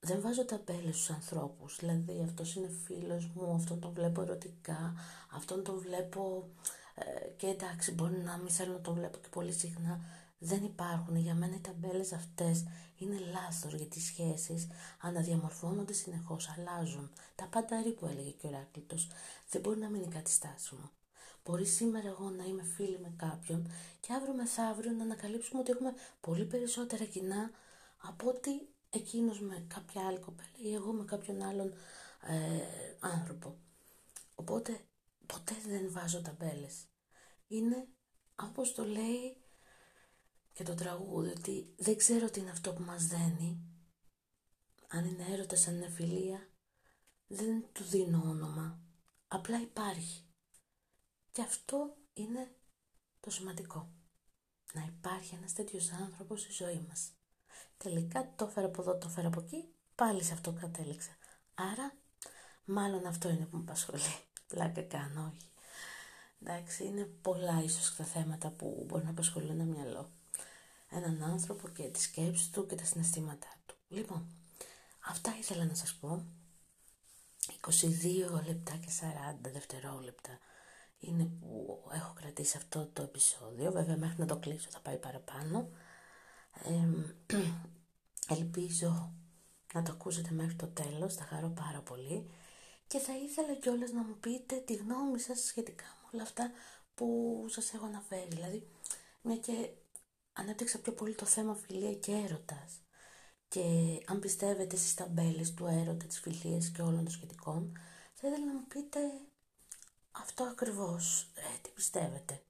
Δεν 0.00 0.20
βάζω 0.20 0.44
ταμπέλες 0.44 0.94
στους 0.94 1.10
ανθρώπους. 1.10 1.76
Δηλαδή 1.78 2.22
αυτός 2.24 2.54
είναι 2.54 2.70
φίλος 2.84 3.26
μου, 3.34 3.54
αυτόν 3.54 3.80
τον 3.80 3.92
βλέπω 3.92 4.22
ερωτικά, 4.22 4.94
αυτόν 5.30 5.64
τον 5.64 5.78
βλέπω 5.78 6.50
ε, 6.94 7.28
και 7.36 7.46
εντάξει 7.46 7.92
μπορεί 7.92 8.18
να 8.18 8.36
μην 8.36 8.50
θέλω 8.50 8.72
να 8.72 8.80
τον 8.80 8.94
βλέπω 8.94 9.18
και 9.18 9.28
πολύ 9.28 9.52
συχνά. 9.52 10.00
Δεν 10.44 10.64
υπάρχουν. 10.64 11.16
Για 11.16 11.34
μένα 11.34 11.54
οι 11.54 11.60
ταμπέλες 11.60 12.12
αυτές 12.12 12.64
είναι 12.96 13.18
λάθος 13.18 13.74
για 13.74 13.86
τις 13.86 14.04
σχέσεις. 14.04 14.68
Αναδιαμορφώνονται 15.00 15.92
συνεχώς, 15.92 16.48
αλλάζουν. 16.48 17.10
Τα 17.34 17.46
πάντα 17.46 17.82
που 17.98 18.06
έλεγε 18.06 18.30
και 18.30 18.46
ο 18.46 18.50
Ράκλητος. 18.50 19.08
Δεν 19.50 19.60
μπορεί 19.60 19.78
να 19.78 19.88
μείνει 19.88 20.08
κάτι 20.08 20.30
στάση 20.30 20.74
μου. 20.74 20.90
Μπορεί 21.44 21.66
σήμερα 21.66 22.08
εγώ 22.08 22.30
να 22.30 22.44
είμαι 22.44 22.62
φίλη 22.62 22.98
με 22.98 23.12
κάποιον 23.16 23.70
και 24.00 24.12
αύριο 24.12 24.34
μεθαύριο 24.34 24.90
να 24.92 25.02
ανακαλύψουμε 25.02 25.60
ότι 25.60 25.70
έχουμε 25.70 25.94
πολύ 26.20 26.44
περισσότερα 26.44 27.04
κοινά 27.04 27.50
από 27.96 28.28
ότι 28.28 28.68
εκείνος 28.90 29.40
με 29.40 29.66
κάποια 29.74 30.06
άλλη 30.06 30.18
κοπέλα 30.18 30.48
ή 30.62 30.74
εγώ 30.74 30.92
με 30.92 31.04
κάποιον 31.04 31.42
άλλον 31.42 31.72
ε, 32.26 32.96
άνθρωπο. 33.00 33.56
Οπότε 34.34 34.80
ποτέ 35.26 35.54
δεν 35.66 35.92
βάζω 35.92 36.22
ταμπέλες. 36.22 36.86
Είναι 37.46 37.86
όπως 38.42 38.74
το 38.74 38.84
λέει 38.84 39.41
και 40.52 40.62
το 40.62 40.74
τραγούδι 40.74 41.30
ότι 41.30 41.74
δεν 41.76 41.96
ξέρω 41.96 42.30
τι 42.30 42.40
είναι 42.40 42.50
αυτό 42.50 42.72
που 42.72 42.82
μας 42.82 43.06
δένει. 43.06 43.60
Αν 44.88 45.04
είναι 45.04 45.26
έρωτας, 45.30 45.68
αν 45.68 45.74
είναι 45.74 45.88
φιλία, 45.88 46.48
δεν 47.26 47.64
του 47.72 47.84
δίνω 47.84 48.22
όνομα. 48.24 48.80
Απλά 49.28 49.60
υπάρχει. 49.60 50.24
Και 51.32 51.42
αυτό 51.42 51.96
είναι 52.12 52.54
το 53.20 53.30
σημαντικό. 53.30 53.92
Να 54.72 54.82
υπάρχει 54.82 55.34
ένας 55.34 55.52
τέτοιος 55.52 55.90
άνθρωπος 55.90 56.40
στη 56.40 56.52
ζωή 56.52 56.84
μας. 56.88 57.12
Τελικά 57.76 58.34
το 58.36 58.44
έφερα 58.44 58.66
από 58.66 58.82
εδώ, 58.82 58.98
το 58.98 59.06
έφερα 59.08 59.28
από 59.28 59.40
εκεί, 59.40 59.74
πάλι 59.94 60.22
σε 60.22 60.32
αυτό 60.32 60.52
κατέληξα. 60.52 61.16
Άρα, 61.54 61.96
μάλλον 62.64 63.06
αυτό 63.06 63.28
είναι 63.28 63.46
που 63.46 63.56
με 63.56 63.62
απασχολεί. 63.62 64.00
Πλάκα 64.48 64.82
κάνω, 64.82 65.32
όχι. 65.34 65.50
Εντάξει, 66.40 66.84
είναι 66.84 67.04
πολλά 67.04 67.62
ίσως 67.62 67.96
τα 67.96 68.04
θέματα 68.04 68.50
που 68.50 68.84
μπορεί 68.88 69.04
να 69.04 69.10
απασχολούν 69.10 69.50
ένα 69.50 69.64
μυαλό. 69.64 70.10
Έναν 70.94 71.22
άνθρωπο 71.22 71.68
και 71.68 71.82
τη 71.82 72.00
σκέψη 72.00 72.52
του 72.52 72.66
και 72.66 72.74
τα 72.74 72.84
συναισθήματά 72.84 73.48
του. 73.66 73.74
Λοιπόν, 73.88 74.26
αυτά 75.08 75.36
ήθελα 75.38 75.64
να 75.64 75.74
σας 75.74 75.94
πω. 75.94 76.26
22 77.60 78.44
λεπτά 78.46 78.76
και 78.76 78.88
40 79.00 79.50
δευτερόλεπτα 79.52 80.38
είναι 80.98 81.24
που 81.24 81.82
έχω 81.92 82.12
κρατήσει 82.12 82.56
αυτό 82.56 82.90
το 82.92 83.02
επεισόδιο. 83.02 83.72
Βέβαια 83.72 83.96
μέχρι 83.96 84.16
να 84.18 84.26
το 84.26 84.36
κλείσω 84.36 84.68
θα 84.70 84.80
πάει 84.80 84.96
παραπάνω. 84.96 85.68
ελπίζω 88.28 89.12
να 89.74 89.82
το 89.82 89.92
ακούσετε 89.92 90.30
μέχρι 90.30 90.54
το 90.54 90.66
τέλος, 90.66 91.14
θα 91.14 91.24
χαρώ 91.24 91.48
πάρα 91.48 91.80
πολύ. 91.80 92.30
Και 92.86 92.98
θα 92.98 93.16
ήθελα 93.16 93.54
κιόλας 93.54 93.90
να 93.90 94.02
μου 94.02 94.16
πείτε 94.20 94.56
τη 94.56 94.74
γνώμη 94.74 95.18
σας 95.18 95.40
σχετικά 95.40 95.84
με 95.84 96.08
όλα 96.12 96.22
αυτά 96.22 96.50
που 96.94 97.46
σας 97.48 97.72
έχω 97.72 97.86
αναφέρει. 97.86 98.28
Δηλαδή, 98.28 98.68
μια 99.22 99.36
και 99.36 99.70
ανέπτυξα 100.32 100.80
πιο 100.80 100.92
πολύ 100.92 101.14
το 101.14 101.24
θέμα 101.24 101.54
φιλία 101.54 101.94
και 101.94 102.12
έρωτας. 102.12 102.80
Και 103.48 103.62
αν 104.06 104.20
πιστεύετε 104.20 104.76
στις 104.76 104.94
ταμπέλες 104.94 105.54
του 105.54 105.66
έρωτα, 105.66 106.06
της 106.06 106.20
φιλίας 106.20 106.70
και 106.70 106.82
όλων 106.82 107.04
των 107.04 107.10
σχετικών, 107.10 107.72
θα 108.14 108.28
ήθελα 108.28 108.46
να 108.46 108.52
μου 108.52 108.66
πείτε 108.68 108.98
αυτό 110.10 110.44
ακριβώς, 110.44 111.30
ε, 111.34 111.58
τι 111.62 111.70
πιστεύετε. 111.74 112.42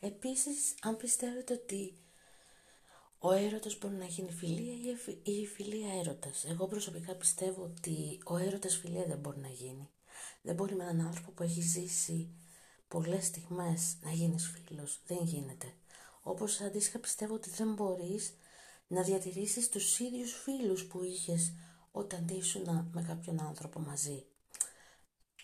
Επίσης, 0.00 0.74
αν 0.80 0.96
πιστεύετε 0.96 1.52
ότι 1.52 1.94
ο 3.18 3.32
έρωτας 3.32 3.78
μπορεί 3.78 3.94
να 3.94 4.04
γίνει 4.04 4.32
φιλία 4.32 4.96
ή 5.22 5.32
η 5.32 5.46
φιλία 5.46 5.98
έρωτας. 5.98 6.44
Εγώ 6.44 6.66
προσωπικά 6.66 7.14
πιστεύω 7.14 7.62
ότι 7.62 8.18
ο 8.24 8.36
έρωτας 8.36 8.76
φιλία 8.76 9.04
δεν 9.04 9.18
μπορεί 9.18 9.38
να 9.38 9.48
γίνει. 9.48 9.90
Δεν 10.42 10.54
μπορεί 10.54 10.74
με 10.74 10.82
έναν 10.82 11.06
άνθρωπο 11.06 11.30
που 11.30 11.42
έχει 11.42 11.60
ζήσει 11.60 12.34
πολλές 12.88 13.26
στιγμές 13.26 13.96
να 14.02 14.10
γίνεις 14.10 14.48
φίλος. 14.48 15.00
Δεν 15.06 15.18
γίνεται. 15.22 15.74
Όπως 16.22 16.60
αντίστοιχα 16.60 16.98
πιστεύω 16.98 17.34
ότι 17.34 17.50
δεν 17.50 17.72
μπορείς 17.72 18.34
να 18.86 19.02
διατηρήσεις 19.02 19.68
τους 19.68 19.98
ίδιους 19.98 20.32
φίλους 20.32 20.84
που 20.84 21.02
είχες 21.02 21.52
όταν 21.92 22.28
ήσουν 22.28 22.88
με 22.92 23.02
κάποιον 23.02 23.40
άνθρωπο 23.40 23.80
μαζί. 23.80 24.24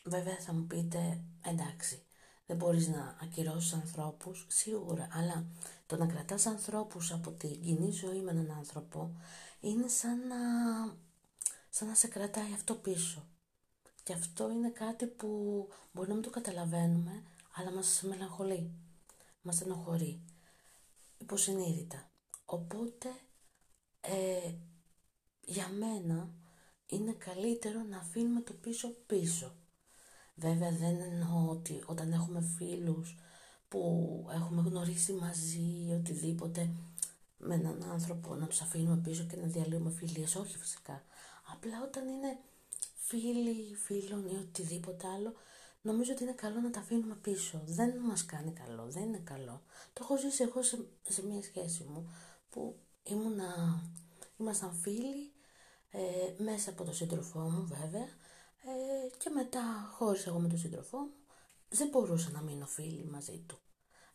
Βέβαια 0.05 0.37
θα 0.41 0.53
μου 0.53 0.67
πείτε, 0.67 1.21
εντάξει, 1.47 2.03
δεν 2.47 2.57
μπορείς 2.57 2.89
να 2.89 3.17
ακυρώσεις 3.23 3.73
ανθρώπους, 3.73 4.47
σίγουρα, 4.49 5.09
αλλά 5.13 5.47
το 5.87 5.97
να 5.97 6.07
κρατάς 6.07 6.47
ανθρώπους 6.47 7.13
από 7.13 7.31
την 7.31 7.63
κοινή 7.63 7.91
ζωή 7.91 8.21
με 8.21 8.31
έναν 8.31 8.51
άνθρωπο 8.51 9.17
είναι 9.61 9.89
σαν 9.89 10.27
να, 10.27 10.37
σαν 11.71 11.89
να 11.89 11.95
σε 11.95 12.09
κρατάει 12.09 12.53
αυτό 12.55 12.75
πίσω. 12.75 13.27
Και 14.03 14.13
αυτό 14.13 14.51
είναι 14.51 14.71
κάτι 14.71 15.07
που 15.07 15.29
μπορεί 15.93 16.09
να 16.09 16.15
μην 16.15 16.23
το 16.23 16.31
καταλαβαίνουμε, 16.31 17.23
αλλά 17.55 17.73
μας 17.73 18.03
μελαγχολεί, 18.03 18.71
μας 19.43 19.61
ενοχωρεί, 19.61 20.21
υποσυνείδητα. 21.19 22.11
Οπότε, 22.45 23.09
ε, 24.01 24.55
για 25.41 25.69
μένα 25.69 26.31
είναι 26.87 27.13
καλύτερο 27.13 27.83
να 27.83 27.99
αφήνουμε 27.99 28.41
το 28.41 28.53
πίσω 28.53 28.89
πίσω. 29.07 29.55
Βέβαια 30.35 30.71
δεν 30.71 31.01
εννοώ 31.01 31.49
ότι 31.49 31.83
όταν 31.87 32.13
έχουμε 32.13 32.41
φίλους 32.41 33.17
που 33.69 34.27
έχουμε 34.33 34.63
γνωρίσει 34.63 35.13
μαζί 35.13 35.85
ή 35.89 35.93
οτιδήποτε 35.93 36.71
με 37.39 37.55
έναν 37.55 37.83
άνθρωπο 37.91 38.35
να 38.35 38.47
τους 38.47 38.61
αφήνουμε 38.61 38.97
πίσω 38.97 39.25
και 39.25 39.37
να 39.37 39.47
διαλύουμε 39.47 39.91
φιλίες. 39.91 40.35
Όχι 40.35 40.59
φυσικά. 40.59 41.03
Απλά 41.53 41.83
όταν 41.83 42.09
είναι 42.09 42.39
φίλοι, 42.95 43.75
φίλων 43.75 44.27
ή 44.27 44.35
οτιδήποτε 44.35 45.07
άλλο, 45.07 45.35
νομίζω 45.87 46.13
ότι 46.13 46.23
είναι 46.23 46.33
καλό 46.33 46.61
να 46.61 46.71
τα 46.71 46.81
αφήνουμε 46.81 47.15
πίσω. 47.15 47.63
Δεν 47.65 47.97
μας 47.99 48.25
κάνει 48.27 48.53
καλό, 48.53 48.87
δεν 48.89 49.03
είναι 49.03 49.21
καλό. 49.25 49.63
Το 49.93 50.01
έχω 50.03 50.19
ζήσει 50.19 50.43
εγώ 50.43 50.63
σε, 50.63 50.87
σε 51.09 51.27
μια 51.27 51.43
σχέση 51.43 51.85
μου 51.85 52.11
που 52.51 52.77
ήμουνα, 53.03 53.81
ήμασταν 54.37 54.73
φίλοι 54.73 55.33
ε, 55.91 56.43
μέσα 56.43 56.71
από 56.71 56.85
το 56.85 56.93
σύντροφό 56.93 57.39
μου 57.39 57.67
βέβαια 57.67 58.09
ε, 58.69 59.17
και 59.19 59.31
μετά 59.31 59.91
χώρισα 59.95 60.29
εγώ 60.31 60.39
με 60.39 60.49
τον 60.49 60.59
σύντροφό 60.59 60.99
μου, 60.99 61.15
δεν 61.69 61.89
μπορούσα 61.89 62.31
να 62.31 62.41
μείνω 62.41 62.67
φίλη 62.67 63.05
μαζί 63.05 63.43
του. 63.47 63.59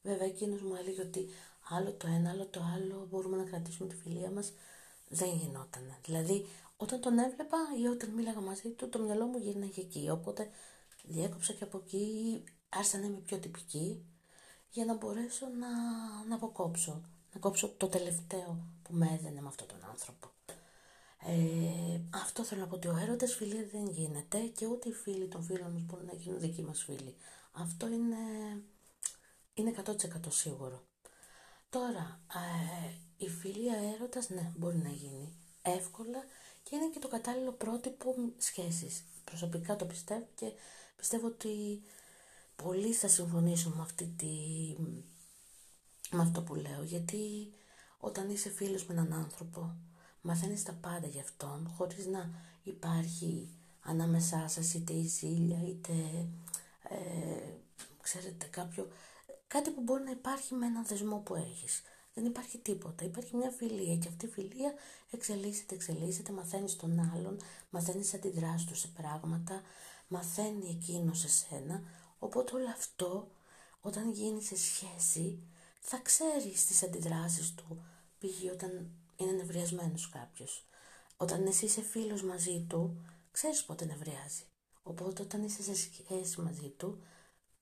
Βέβαια 0.01 0.27
εκείνος 0.27 0.61
μου 0.61 0.75
έλεγε 0.75 1.01
ότι 1.01 1.29
άλλο 1.69 1.91
το 1.91 2.07
ένα, 2.07 2.29
άλλο 2.29 2.45
το 2.45 2.61
άλλο, 2.75 3.07
μπορούμε 3.09 3.37
να 3.37 3.43
κρατήσουμε 3.43 3.89
τη 3.89 3.95
φιλία 3.95 4.31
μας. 4.31 4.53
Δεν 5.07 5.29
γινόταν. 5.29 5.95
Δηλαδή 6.05 6.45
όταν 6.77 7.01
τον 7.01 7.17
έβλεπα 7.17 7.57
ή 7.81 7.87
όταν 7.87 8.09
μίλαγα 8.09 8.39
μαζί 8.41 8.69
του, 8.69 8.89
το 8.89 8.99
μυαλό 8.99 9.25
μου 9.25 9.37
γύρναγε 9.37 9.81
εκεί. 9.81 10.09
Οπότε 10.09 10.49
διέκοψα 11.03 11.53
και 11.53 11.63
από 11.63 11.77
εκεί, 11.77 12.43
άρχισα 12.69 12.97
να 12.97 13.05
είμαι 13.05 13.19
πιο 13.19 13.37
τυπική 13.37 14.05
για 14.69 14.85
να 14.85 14.93
μπορέσω 14.93 15.47
να, 15.47 15.67
να 16.27 16.35
αποκόψω. 16.35 17.01
να 17.33 17.39
κόψω 17.39 17.69
το 17.69 17.87
τελευταίο 17.87 18.65
που 18.83 18.93
με 18.93 19.09
έδαινε 19.13 19.41
με 19.41 19.47
αυτόν 19.47 19.67
τον 19.67 19.89
άνθρωπο. 19.89 20.31
Ε, 21.25 22.01
αυτό 22.09 22.43
θέλω 22.43 22.61
να 22.61 22.67
πω 22.67 22.75
ότι 22.75 22.87
ο 22.87 22.97
έρωτας 22.97 23.33
φιλία 23.33 23.65
δεν 23.71 23.87
γίνεται 23.87 24.39
και 24.39 24.65
ούτε 24.65 24.89
οι 24.89 24.93
φίλοι 24.93 25.27
των 25.27 25.43
φίλων 25.43 25.71
μας 25.71 25.81
μπορούν 25.81 26.05
να 26.05 26.13
γίνουν 26.13 26.39
δικοί 26.39 26.61
μας 26.63 26.83
φίλοι. 26.83 27.15
Αυτό 27.51 27.87
είναι, 27.87 28.17
είναι 29.53 29.75
100% 29.85 29.93
σίγουρο. 30.29 30.83
Τώρα, 31.69 32.19
ε, 32.33 32.91
η 33.17 33.29
φιλία 33.29 33.77
έρωτας, 33.95 34.29
ναι, 34.29 34.51
μπορεί 34.57 34.77
να 34.77 34.89
γίνει 34.89 35.33
εύκολα 35.61 36.23
και 36.63 36.75
είναι 36.75 36.89
και 36.89 36.99
το 36.99 37.07
κατάλληλο 37.07 37.51
πρότυπο 37.51 38.15
σχέσης. 38.37 39.03
Προσωπικά 39.23 39.75
το 39.75 39.85
πιστεύω 39.85 40.27
και 40.35 40.51
πιστεύω 41.01 41.27
ότι 41.27 41.81
πολλοί 42.55 42.93
θα 42.93 43.07
συμφωνήσουν 43.07 43.73
με, 43.75 43.81
αυτή 43.81 44.13
τη, 44.17 44.27
με 46.11 46.21
αυτό 46.21 46.41
που 46.41 46.55
λέω. 46.55 46.83
Γιατί 46.83 47.53
όταν 47.99 48.29
είσαι 48.29 48.49
φίλος 48.49 48.85
με 48.85 48.93
έναν 48.93 49.13
άνθρωπο, 49.13 49.75
μαθαίνεις 50.21 50.63
τα 50.63 50.73
πάντα 50.73 51.07
για 51.07 51.21
αυτόν, 51.21 51.71
χωρίς 51.77 52.05
να 52.05 52.29
υπάρχει 52.63 53.49
ανάμεσά 53.81 54.47
σας 54.47 54.73
είτε 54.73 54.93
η 54.93 55.07
ζήλια, 55.07 55.59
είτε 55.67 55.93
ε, 56.89 57.53
ξέρετε 58.01 58.45
κάποιο, 58.45 58.87
κάτι 59.47 59.69
που 59.69 59.81
μπορεί 59.81 60.03
να 60.03 60.11
υπάρχει 60.11 60.53
με 60.53 60.65
έναν 60.65 60.85
δεσμό 60.85 61.17
που 61.17 61.35
έχεις. 61.35 61.81
Δεν 62.13 62.25
υπάρχει 62.25 62.57
τίποτα. 62.57 63.05
Υπάρχει 63.05 63.35
μια 63.35 63.49
φιλία 63.49 63.95
και 63.97 64.07
αυτή 64.07 64.25
η 64.25 64.29
φιλία 64.29 64.73
εξελίσσεται, 65.11 65.75
εξελίσσεται, 65.75 66.31
μαθαίνεις 66.31 66.75
τον 66.75 67.11
άλλον, 67.15 67.39
μαθαίνεις 67.69 68.13
αντιδράσεις 68.13 68.67
του 68.67 68.75
σε 68.75 68.87
πράγματα, 68.87 69.61
μαθαίνει 70.11 70.69
εκείνος 70.69 71.19
σε 71.19 71.29
σένα. 71.29 71.83
Οπότε 72.19 72.55
όλο 72.55 72.69
αυτό 72.69 73.31
όταν 73.81 74.11
γίνει 74.11 74.41
σε 74.41 74.57
σχέση 74.57 75.39
θα 75.81 75.97
ξέρει 75.97 76.51
τι 76.51 76.85
αντιδράσεις 76.85 77.55
του. 77.55 77.83
Π.χ. 78.19 78.51
όταν 78.53 78.91
είναι 79.15 79.31
νευριασμένος 79.31 80.09
κάποιος. 80.09 80.65
Όταν 81.17 81.45
εσύ 81.45 81.65
είσαι 81.65 81.81
φίλος 81.81 82.23
μαζί 82.23 82.65
του, 82.69 83.05
ξέρεις 83.31 83.63
πότε 83.63 83.85
νευριάζει. 83.85 84.43
Οπότε 84.83 85.21
όταν 85.21 85.43
είσαι 85.43 85.63
σε 85.63 85.75
σχέση 85.75 86.41
μαζί 86.41 86.69
του, 86.69 87.03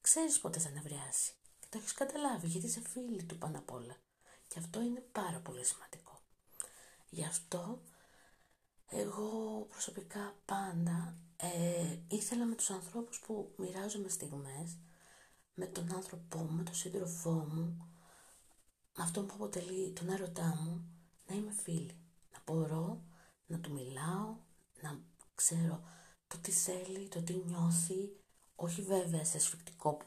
ξέρεις 0.02 0.40
πότε 0.40 0.60
θα 0.60 0.70
νευριάσει. 0.70 1.34
Και 1.60 1.68
το 1.70 1.78
έχεις 1.78 1.94
καταλάβει 1.94 2.48
γιατί 2.48 2.66
είσαι 2.66 2.82
φίλη 2.82 3.24
του 3.24 3.38
πάνω 3.38 3.58
απ' 3.58 3.72
όλα. 3.72 3.96
Και 4.48 4.60
αυτό 4.60 4.82
είναι 4.82 5.04
πάρα 5.12 5.40
πολύ 5.40 5.66
σημαντικό. 5.66 6.20
Γι' 7.10 7.26
αυτό 7.26 7.82
εγώ 8.90 9.66
προσωπικά 9.70 10.36
πάντα 10.46 11.18
ε, 11.42 11.98
ήθελα 12.08 12.46
με 12.46 12.56
τους 12.56 12.70
ανθρώπους 12.70 13.20
που 13.20 13.54
μοιράζομαι 13.58 14.10
στιγμές, 14.10 14.78
με 15.54 15.66
τον 15.66 15.94
άνθρωπό 15.96 16.38
μου, 16.38 16.52
με 16.52 16.64
τον 16.64 16.76
σύντροφό 16.76 17.32
μου, 17.32 17.88
με 18.98 19.04
αυτό 19.04 19.24
που 19.24 19.34
αποτελεί 19.36 19.92
τον 19.92 20.10
έρωτά 20.10 20.60
μου, 20.62 20.86
να 21.28 21.36
είμαι 21.36 21.52
φίλη. 21.64 21.96
Να 22.32 22.42
μπορώ 22.46 23.02
να 23.48 23.60
του 23.60 23.72
μιλάω, 23.72 24.36
να 24.82 25.00
ξέρω 25.36 25.84
το 26.28 26.38
τι 26.38 26.52
θέλει, 26.52 27.08
το 27.08 27.22
τι 27.22 27.34
νιώθει, 27.34 28.16
όχι 28.56 28.82
βέβαια 28.82 29.26
σε 29.26 29.40
σφιχτικό 29.40 29.98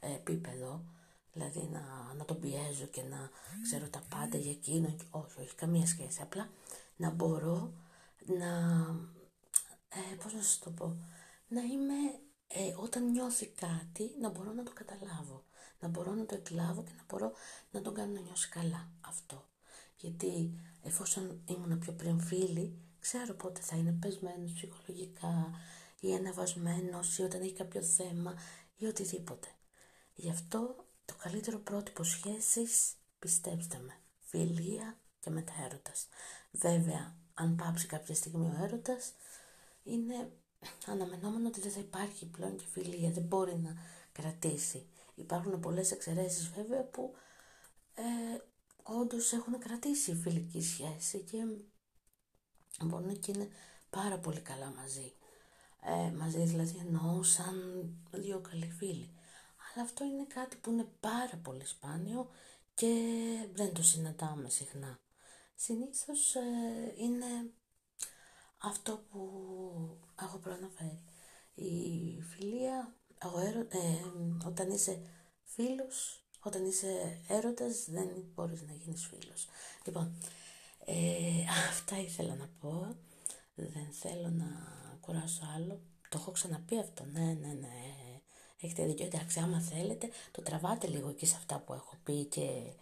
επίπεδο, 0.00 0.84
δηλαδή 1.32 1.68
να, 1.72 2.14
να 2.16 2.24
τον 2.24 2.40
πιέζω 2.40 2.86
και 2.86 3.02
να 3.02 3.30
ξέρω 3.62 3.88
τα 3.88 4.02
πάντα 4.08 4.38
για 4.38 4.50
εκείνο, 4.50 4.94
όχι, 5.10 5.40
όχι 5.40 5.54
καμία 5.54 5.86
σχέση, 5.86 6.22
απλά 6.22 6.48
να 6.96 7.10
μπορώ 7.10 7.72
να, 8.38 8.48
ε, 9.88 10.14
πώς 10.22 10.34
να 10.34 10.42
σας 10.42 10.58
το 10.58 10.70
πω, 10.70 10.96
να 11.48 11.60
είμαι, 11.60 11.94
ε, 12.46 12.74
όταν 12.76 13.10
νιώθει 13.10 13.46
κάτι, 13.46 14.14
να 14.20 14.28
μπορώ 14.28 14.52
να 14.52 14.62
το 14.62 14.72
καταλάβω, 14.72 15.44
να 15.80 15.88
μπορώ 15.88 16.14
να 16.14 16.26
το 16.26 16.34
εκλάβω 16.34 16.82
και 16.84 16.92
να 16.96 17.04
μπορώ 17.08 17.32
να 17.70 17.80
τον 17.82 17.94
κάνω 17.94 18.12
να 18.12 18.20
νιώσει 18.20 18.48
καλά 18.48 18.90
αυτό. 19.00 19.48
Γιατί 19.96 20.60
εφόσον 20.82 21.42
ήμουν 21.46 21.78
πιο 21.78 21.92
πριν 21.92 22.20
φίλη, 22.20 22.78
ξέρω 23.00 23.34
πότε 23.34 23.60
θα 23.60 23.76
είναι 23.76 23.96
πεσμένος 24.00 24.52
ψυχολογικά 24.52 25.50
ή 26.00 26.14
ανεβασμένος 26.14 27.18
ή 27.18 27.22
όταν 27.22 27.40
έχει 27.40 27.52
κάποιο 27.52 27.82
θέμα 27.82 28.34
ή 28.76 28.86
οτιδήποτε. 28.86 29.48
Γι' 30.14 30.30
αυτό 30.30 30.86
το 31.04 31.14
καλύτερο 31.18 31.58
πρότυπο 31.58 32.02
σχέσης, 32.02 32.92
πιστέψτε 33.18 33.78
με, 33.78 33.94
φιλία 34.20 34.98
και 35.20 35.30
μετά 35.30 35.52
έρωτας. 35.64 36.08
Βέβαια, 36.50 37.16
αν 37.34 37.56
πάψει 37.56 37.86
κάποια 37.86 38.14
στιγμή 38.14 38.46
ο 38.46 38.64
έρωτας, 38.64 39.12
είναι 39.88 40.32
αναμενόμενο 40.86 41.48
ότι 41.48 41.60
δεν 41.60 41.70
θα 41.70 41.80
υπάρχει 41.80 42.26
πλέον 42.26 42.56
και 42.56 42.64
φιλία, 42.72 43.10
δεν 43.10 43.22
μπορεί 43.22 43.56
να 43.56 43.76
κρατήσει. 44.12 44.86
Υπάρχουν 45.14 45.60
πολλές 45.60 45.90
εξαιρέσεις 45.90 46.48
βέβαια 46.48 46.82
που 46.82 47.14
ε, 47.94 48.38
όντως 48.82 49.32
έχουν 49.32 49.58
κρατήσει 49.58 50.10
η 50.10 50.14
φιλική 50.14 50.62
σχέση 50.62 51.18
και 51.18 51.38
μπορούν 52.84 53.18
και 53.18 53.32
είναι 53.34 53.48
πάρα 53.90 54.18
πολύ 54.18 54.40
καλά 54.40 54.72
μαζί. 54.76 55.12
Ε, 55.82 56.10
μαζί 56.10 56.44
δηλαδή 56.44 56.78
εννοώ 56.86 57.22
σαν 57.22 57.88
δύο 58.10 58.40
καλοί 58.40 58.70
φίλοι. 58.78 59.10
Αλλά 59.74 59.84
αυτό 59.84 60.04
είναι 60.04 60.24
κάτι 60.34 60.56
που 60.56 60.70
είναι 60.70 60.88
πάρα 61.00 61.40
πολύ 61.42 61.66
σπάνιο 61.66 62.30
και 62.74 62.94
δεν 63.52 63.72
το 63.74 63.82
συναντάμε 63.82 64.48
συχνά. 64.48 64.98
Συνήθως 65.54 66.34
ε, 66.34 66.40
είναι 66.96 67.52
αυτό 68.58 69.02
που 69.10 69.20
έχω 70.22 70.38
προαναφέρει. 70.38 71.02
Η 71.54 72.22
φιλία, 72.22 72.94
ο 73.34 73.40
έρο, 73.40 73.60
ε, 73.60 74.46
όταν 74.46 74.70
είσαι 74.70 75.02
φίλος, 75.42 76.22
όταν 76.40 76.64
είσαι 76.64 77.20
έρωτας 77.28 77.84
δεν 77.88 78.08
μπορείς 78.34 78.62
να 78.62 78.72
γίνεις 78.72 79.06
φίλος. 79.06 79.48
Λοιπόν, 79.84 80.16
ε, 80.84 81.44
αυτά 81.68 82.00
ήθελα 82.00 82.34
να 82.34 82.48
πω. 82.60 82.96
Δεν 83.54 83.92
θέλω 83.92 84.30
να 84.30 84.46
κουράσω 85.00 85.42
άλλο. 85.56 85.80
Το 86.08 86.18
έχω 86.20 86.30
ξαναπεί 86.30 86.78
αυτό, 86.78 87.04
ναι, 87.04 87.20
ναι, 87.40 87.52
ναι. 87.52 87.68
Έχετε 88.60 88.84
δίκιο, 88.84 89.06
εντάξει, 89.06 89.40
άμα 89.40 89.60
θέλετε, 89.60 90.08
το 90.30 90.42
τραβάτε 90.42 90.86
λίγο 90.86 91.08
εκεί 91.08 91.26
σε 91.26 91.36
αυτά 91.36 91.58
που 91.60 91.72
έχω 91.72 91.96
πει 92.04 92.24
και, 92.24 92.72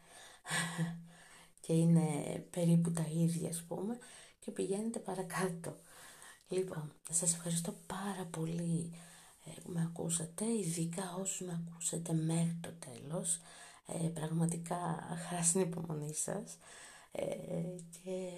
και 1.65 1.73
είναι 1.73 2.39
περίπου 2.51 2.93
τα 2.93 3.07
ίδια, 3.15 3.49
ας 3.49 3.63
πούμε, 3.69 3.99
και 4.47 4.53
πηγαίνετε 4.53 4.99
παρακάτω. 4.99 5.77
Λοιπόν, 6.49 6.93
σας 7.11 7.35
ευχαριστώ 7.35 7.75
πάρα 7.87 8.25
πολύ 8.31 8.93
ε, 9.45 9.61
που 9.61 9.71
με 9.71 9.83
ακούσατε, 9.83 10.45
ειδικά 10.45 11.15
όσους 11.21 11.47
με 11.47 11.63
ακούσατε 11.67 12.13
μέχρι 12.13 12.59
το 12.61 12.73
τέλος. 12.73 13.41
Ε, 13.87 14.09
πραγματικά 14.09 14.77
χαρά 15.29 15.43
στην 15.43 15.61
υπομονή 15.61 16.15
σας. 16.15 16.57
Ε, 17.13 17.25
και 17.91 18.31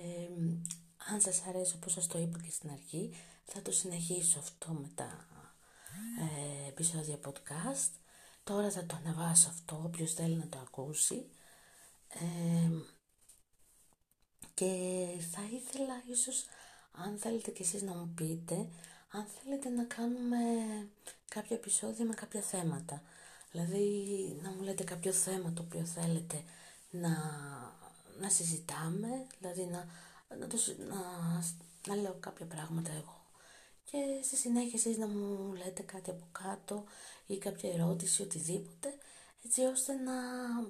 αν 1.13 1.21
σας 1.21 1.43
αρέσει 1.49 1.75
όπως 1.77 1.93
σας 1.93 2.07
το 2.07 2.19
είπα 2.19 2.39
και 2.39 2.51
στην 2.51 2.71
αρχή, 2.71 3.11
θα 3.45 3.63
το 3.63 3.73
συνεχίσω 3.73 4.39
αυτό 4.39 4.73
μετά 4.73 5.27
ε, 6.21 6.69
επεισόδια 6.69 7.19
podcast. 7.25 7.91
Τώρα 8.45 8.71
θα 8.71 8.87
το 8.87 8.97
ανεβάσω 9.05 9.49
αυτό, 9.49 9.83
όποιος 9.85 10.15
θέλει 10.15 10.37
να 10.37 10.49
το 10.49 10.59
ακούσει. 10.59 11.27
Ε, 12.09 12.71
και 14.59 15.07
θα 15.33 15.43
ήθελα 15.53 16.03
ίσως, 16.11 16.45
αν 16.93 17.19
θέλετε 17.19 17.51
κι 17.51 17.63
εσείς 17.63 17.83
να 17.83 17.95
μου 17.95 18.13
πείτε, 18.15 18.55
αν 19.11 19.27
θέλετε 19.27 19.69
να 19.69 19.85
κάνουμε 19.85 20.39
κάποια 21.29 21.57
επεισόδια 21.57 22.05
με 22.05 22.15
κάποια 22.15 22.41
θέματα. 22.41 23.03
Δηλαδή 23.51 23.87
να 24.43 24.51
μου 24.51 24.63
λέτε 24.63 24.85
κάποιο 24.85 25.13
θέμα 25.13 25.53
το 25.53 25.63
οποίο 25.63 25.85
θέλετε 25.85 26.43
να, 26.91 27.09
να 28.21 28.29
συζητάμε, 28.29 29.27
δηλαδή 29.39 29.65
να, 29.65 29.87
να, 30.39 30.47
το, 30.47 30.57
να, 30.89 31.01
να 31.87 32.01
λέω 32.01 32.17
κάποια 32.21 32.47
πράγματα 32.47 32.93
εγώ 32.93 33.19
και 33.91 33.99
στη 34.23 34.37
συνέχεια 34.37 34.73
εσείς 34.75 34.99
να 34.99 35.07
μου 35.07 35.53
λέτε 35.53 35.83
κάτι 35.83 36.11
από 36.11 36.25
κάτω 36.33 36.85
ή 37.27 37.39
κάποια 37.39 37.73
ερώτηση, 37.73 38.23
οτιδήποτε, 38.23 38.95
έτσι 39.45 39.63
ώστε 39.63 39.93
να 39.93 40.13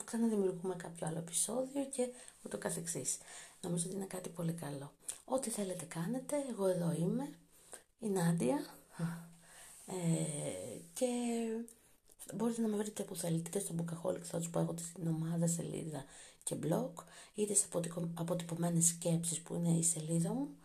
ξαναδημιουργούμε 0.05 0.74
κάποιο 0.74 1.07
άλλο 1.07 1.18
επεισόδιο 1.18 1.85
και 1.85 2.09
ούτω 2.42 2.59
καθεξής. 2.59 3.18
Νομίζω 3.60 3.86
ότι 3.86 3.96
είναι 3.96 4.06
κάτι 4.06 4.28
πολύ 4.28 4.52
καλό. 4.52 4.92
Ό,τι 5.24 5.50
θέλετε 5.50 5.84
κάνετε, 5.84 6.36
εγώ 6.50 6.66
εδώ 6.66 6.92
είμαι, 6.92 7.30
η 7.98 8.08
Νάντια 8.08 8.58
ε, 9.86 10.78
και 10.92 11.06
μπορείτε 12.34 12.60
να 12.60 12.68
με 12.68 12.76
βρείτε 12.76 13.02
που 13.02 13.16
θέλετε, 13.16 13.48
είτε 13.48 13.58
στο 13.58 13.74
Bookaholic 13.78 14.30
Thoughts 14.30 14.50
που 14.50 14.58
έχω 14.58 14.74
την 14.74 15.08
ομάδα 15.08 15.46
σελίδα 15.46 16.04
και 16.42 16.56
blog, 16.62 16.92
είτε 17.34 17.54
σε 17.54 17.66
αποτυπωμένες 18.14 18.86
σκέψεις 18.86 19.40
που 19.40 19.54
είναι 19.54 19.78
η 19.78 19.82
σελίδα 19.82 20.32
μου, 20.32 20.56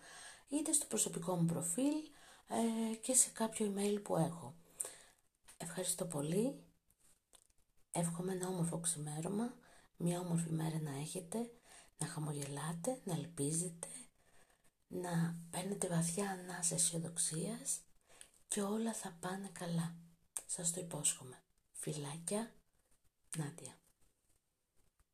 είτε 0.50 0.72
στο 0.74 0.86
προσωπικό 0.86 1.36
μου 1.36 1.46
προφίλ, 1.46 1.94
ε, 2.48 2.96
και 2.96 3.14
σε 3.14 3.30
κάποιο 3.30 3.74
email 3.76 4.00
που 4.04 4.18
έχω. 4.18 4.56
Ευχαριστώ 5.58 6.06
πολύ. 6.06 6.56
Εύχομαι 7.92 8.32
ένα 8.34 8.48
όμορφο 8.48 8.80
ξημέρωμα, 8.80 9.54
μια 9.98 10.20
όμορφη 10.20 10.52
μέρα 10.52 10.80
να 10.82 10.98
έχετε, 10.98 11.50
να 12.04 12.10
χαμογελάτε, 12.10 13.02
να 13.04 13.14
ελπίζετε, 13.14 13.88
να 14.88 15.38
παίρνετε 15.50 15.88
βαθιά 15.88 16.30
ανάσα 16.30 16.76
αισιοδοξίας 16.76 17.80
και 18.48 18.62
όλα 18.62 18.94
θα 18.94 19.18
πάνε 19.20 19.50
καλά. 19.54 19.96
Σας 20.46 20.72
το 20.72 20.80
υπόσχομαι. 20.80 21.44
Φιλάκια, 21.72 22.54
Νάντια. 23.38 23.78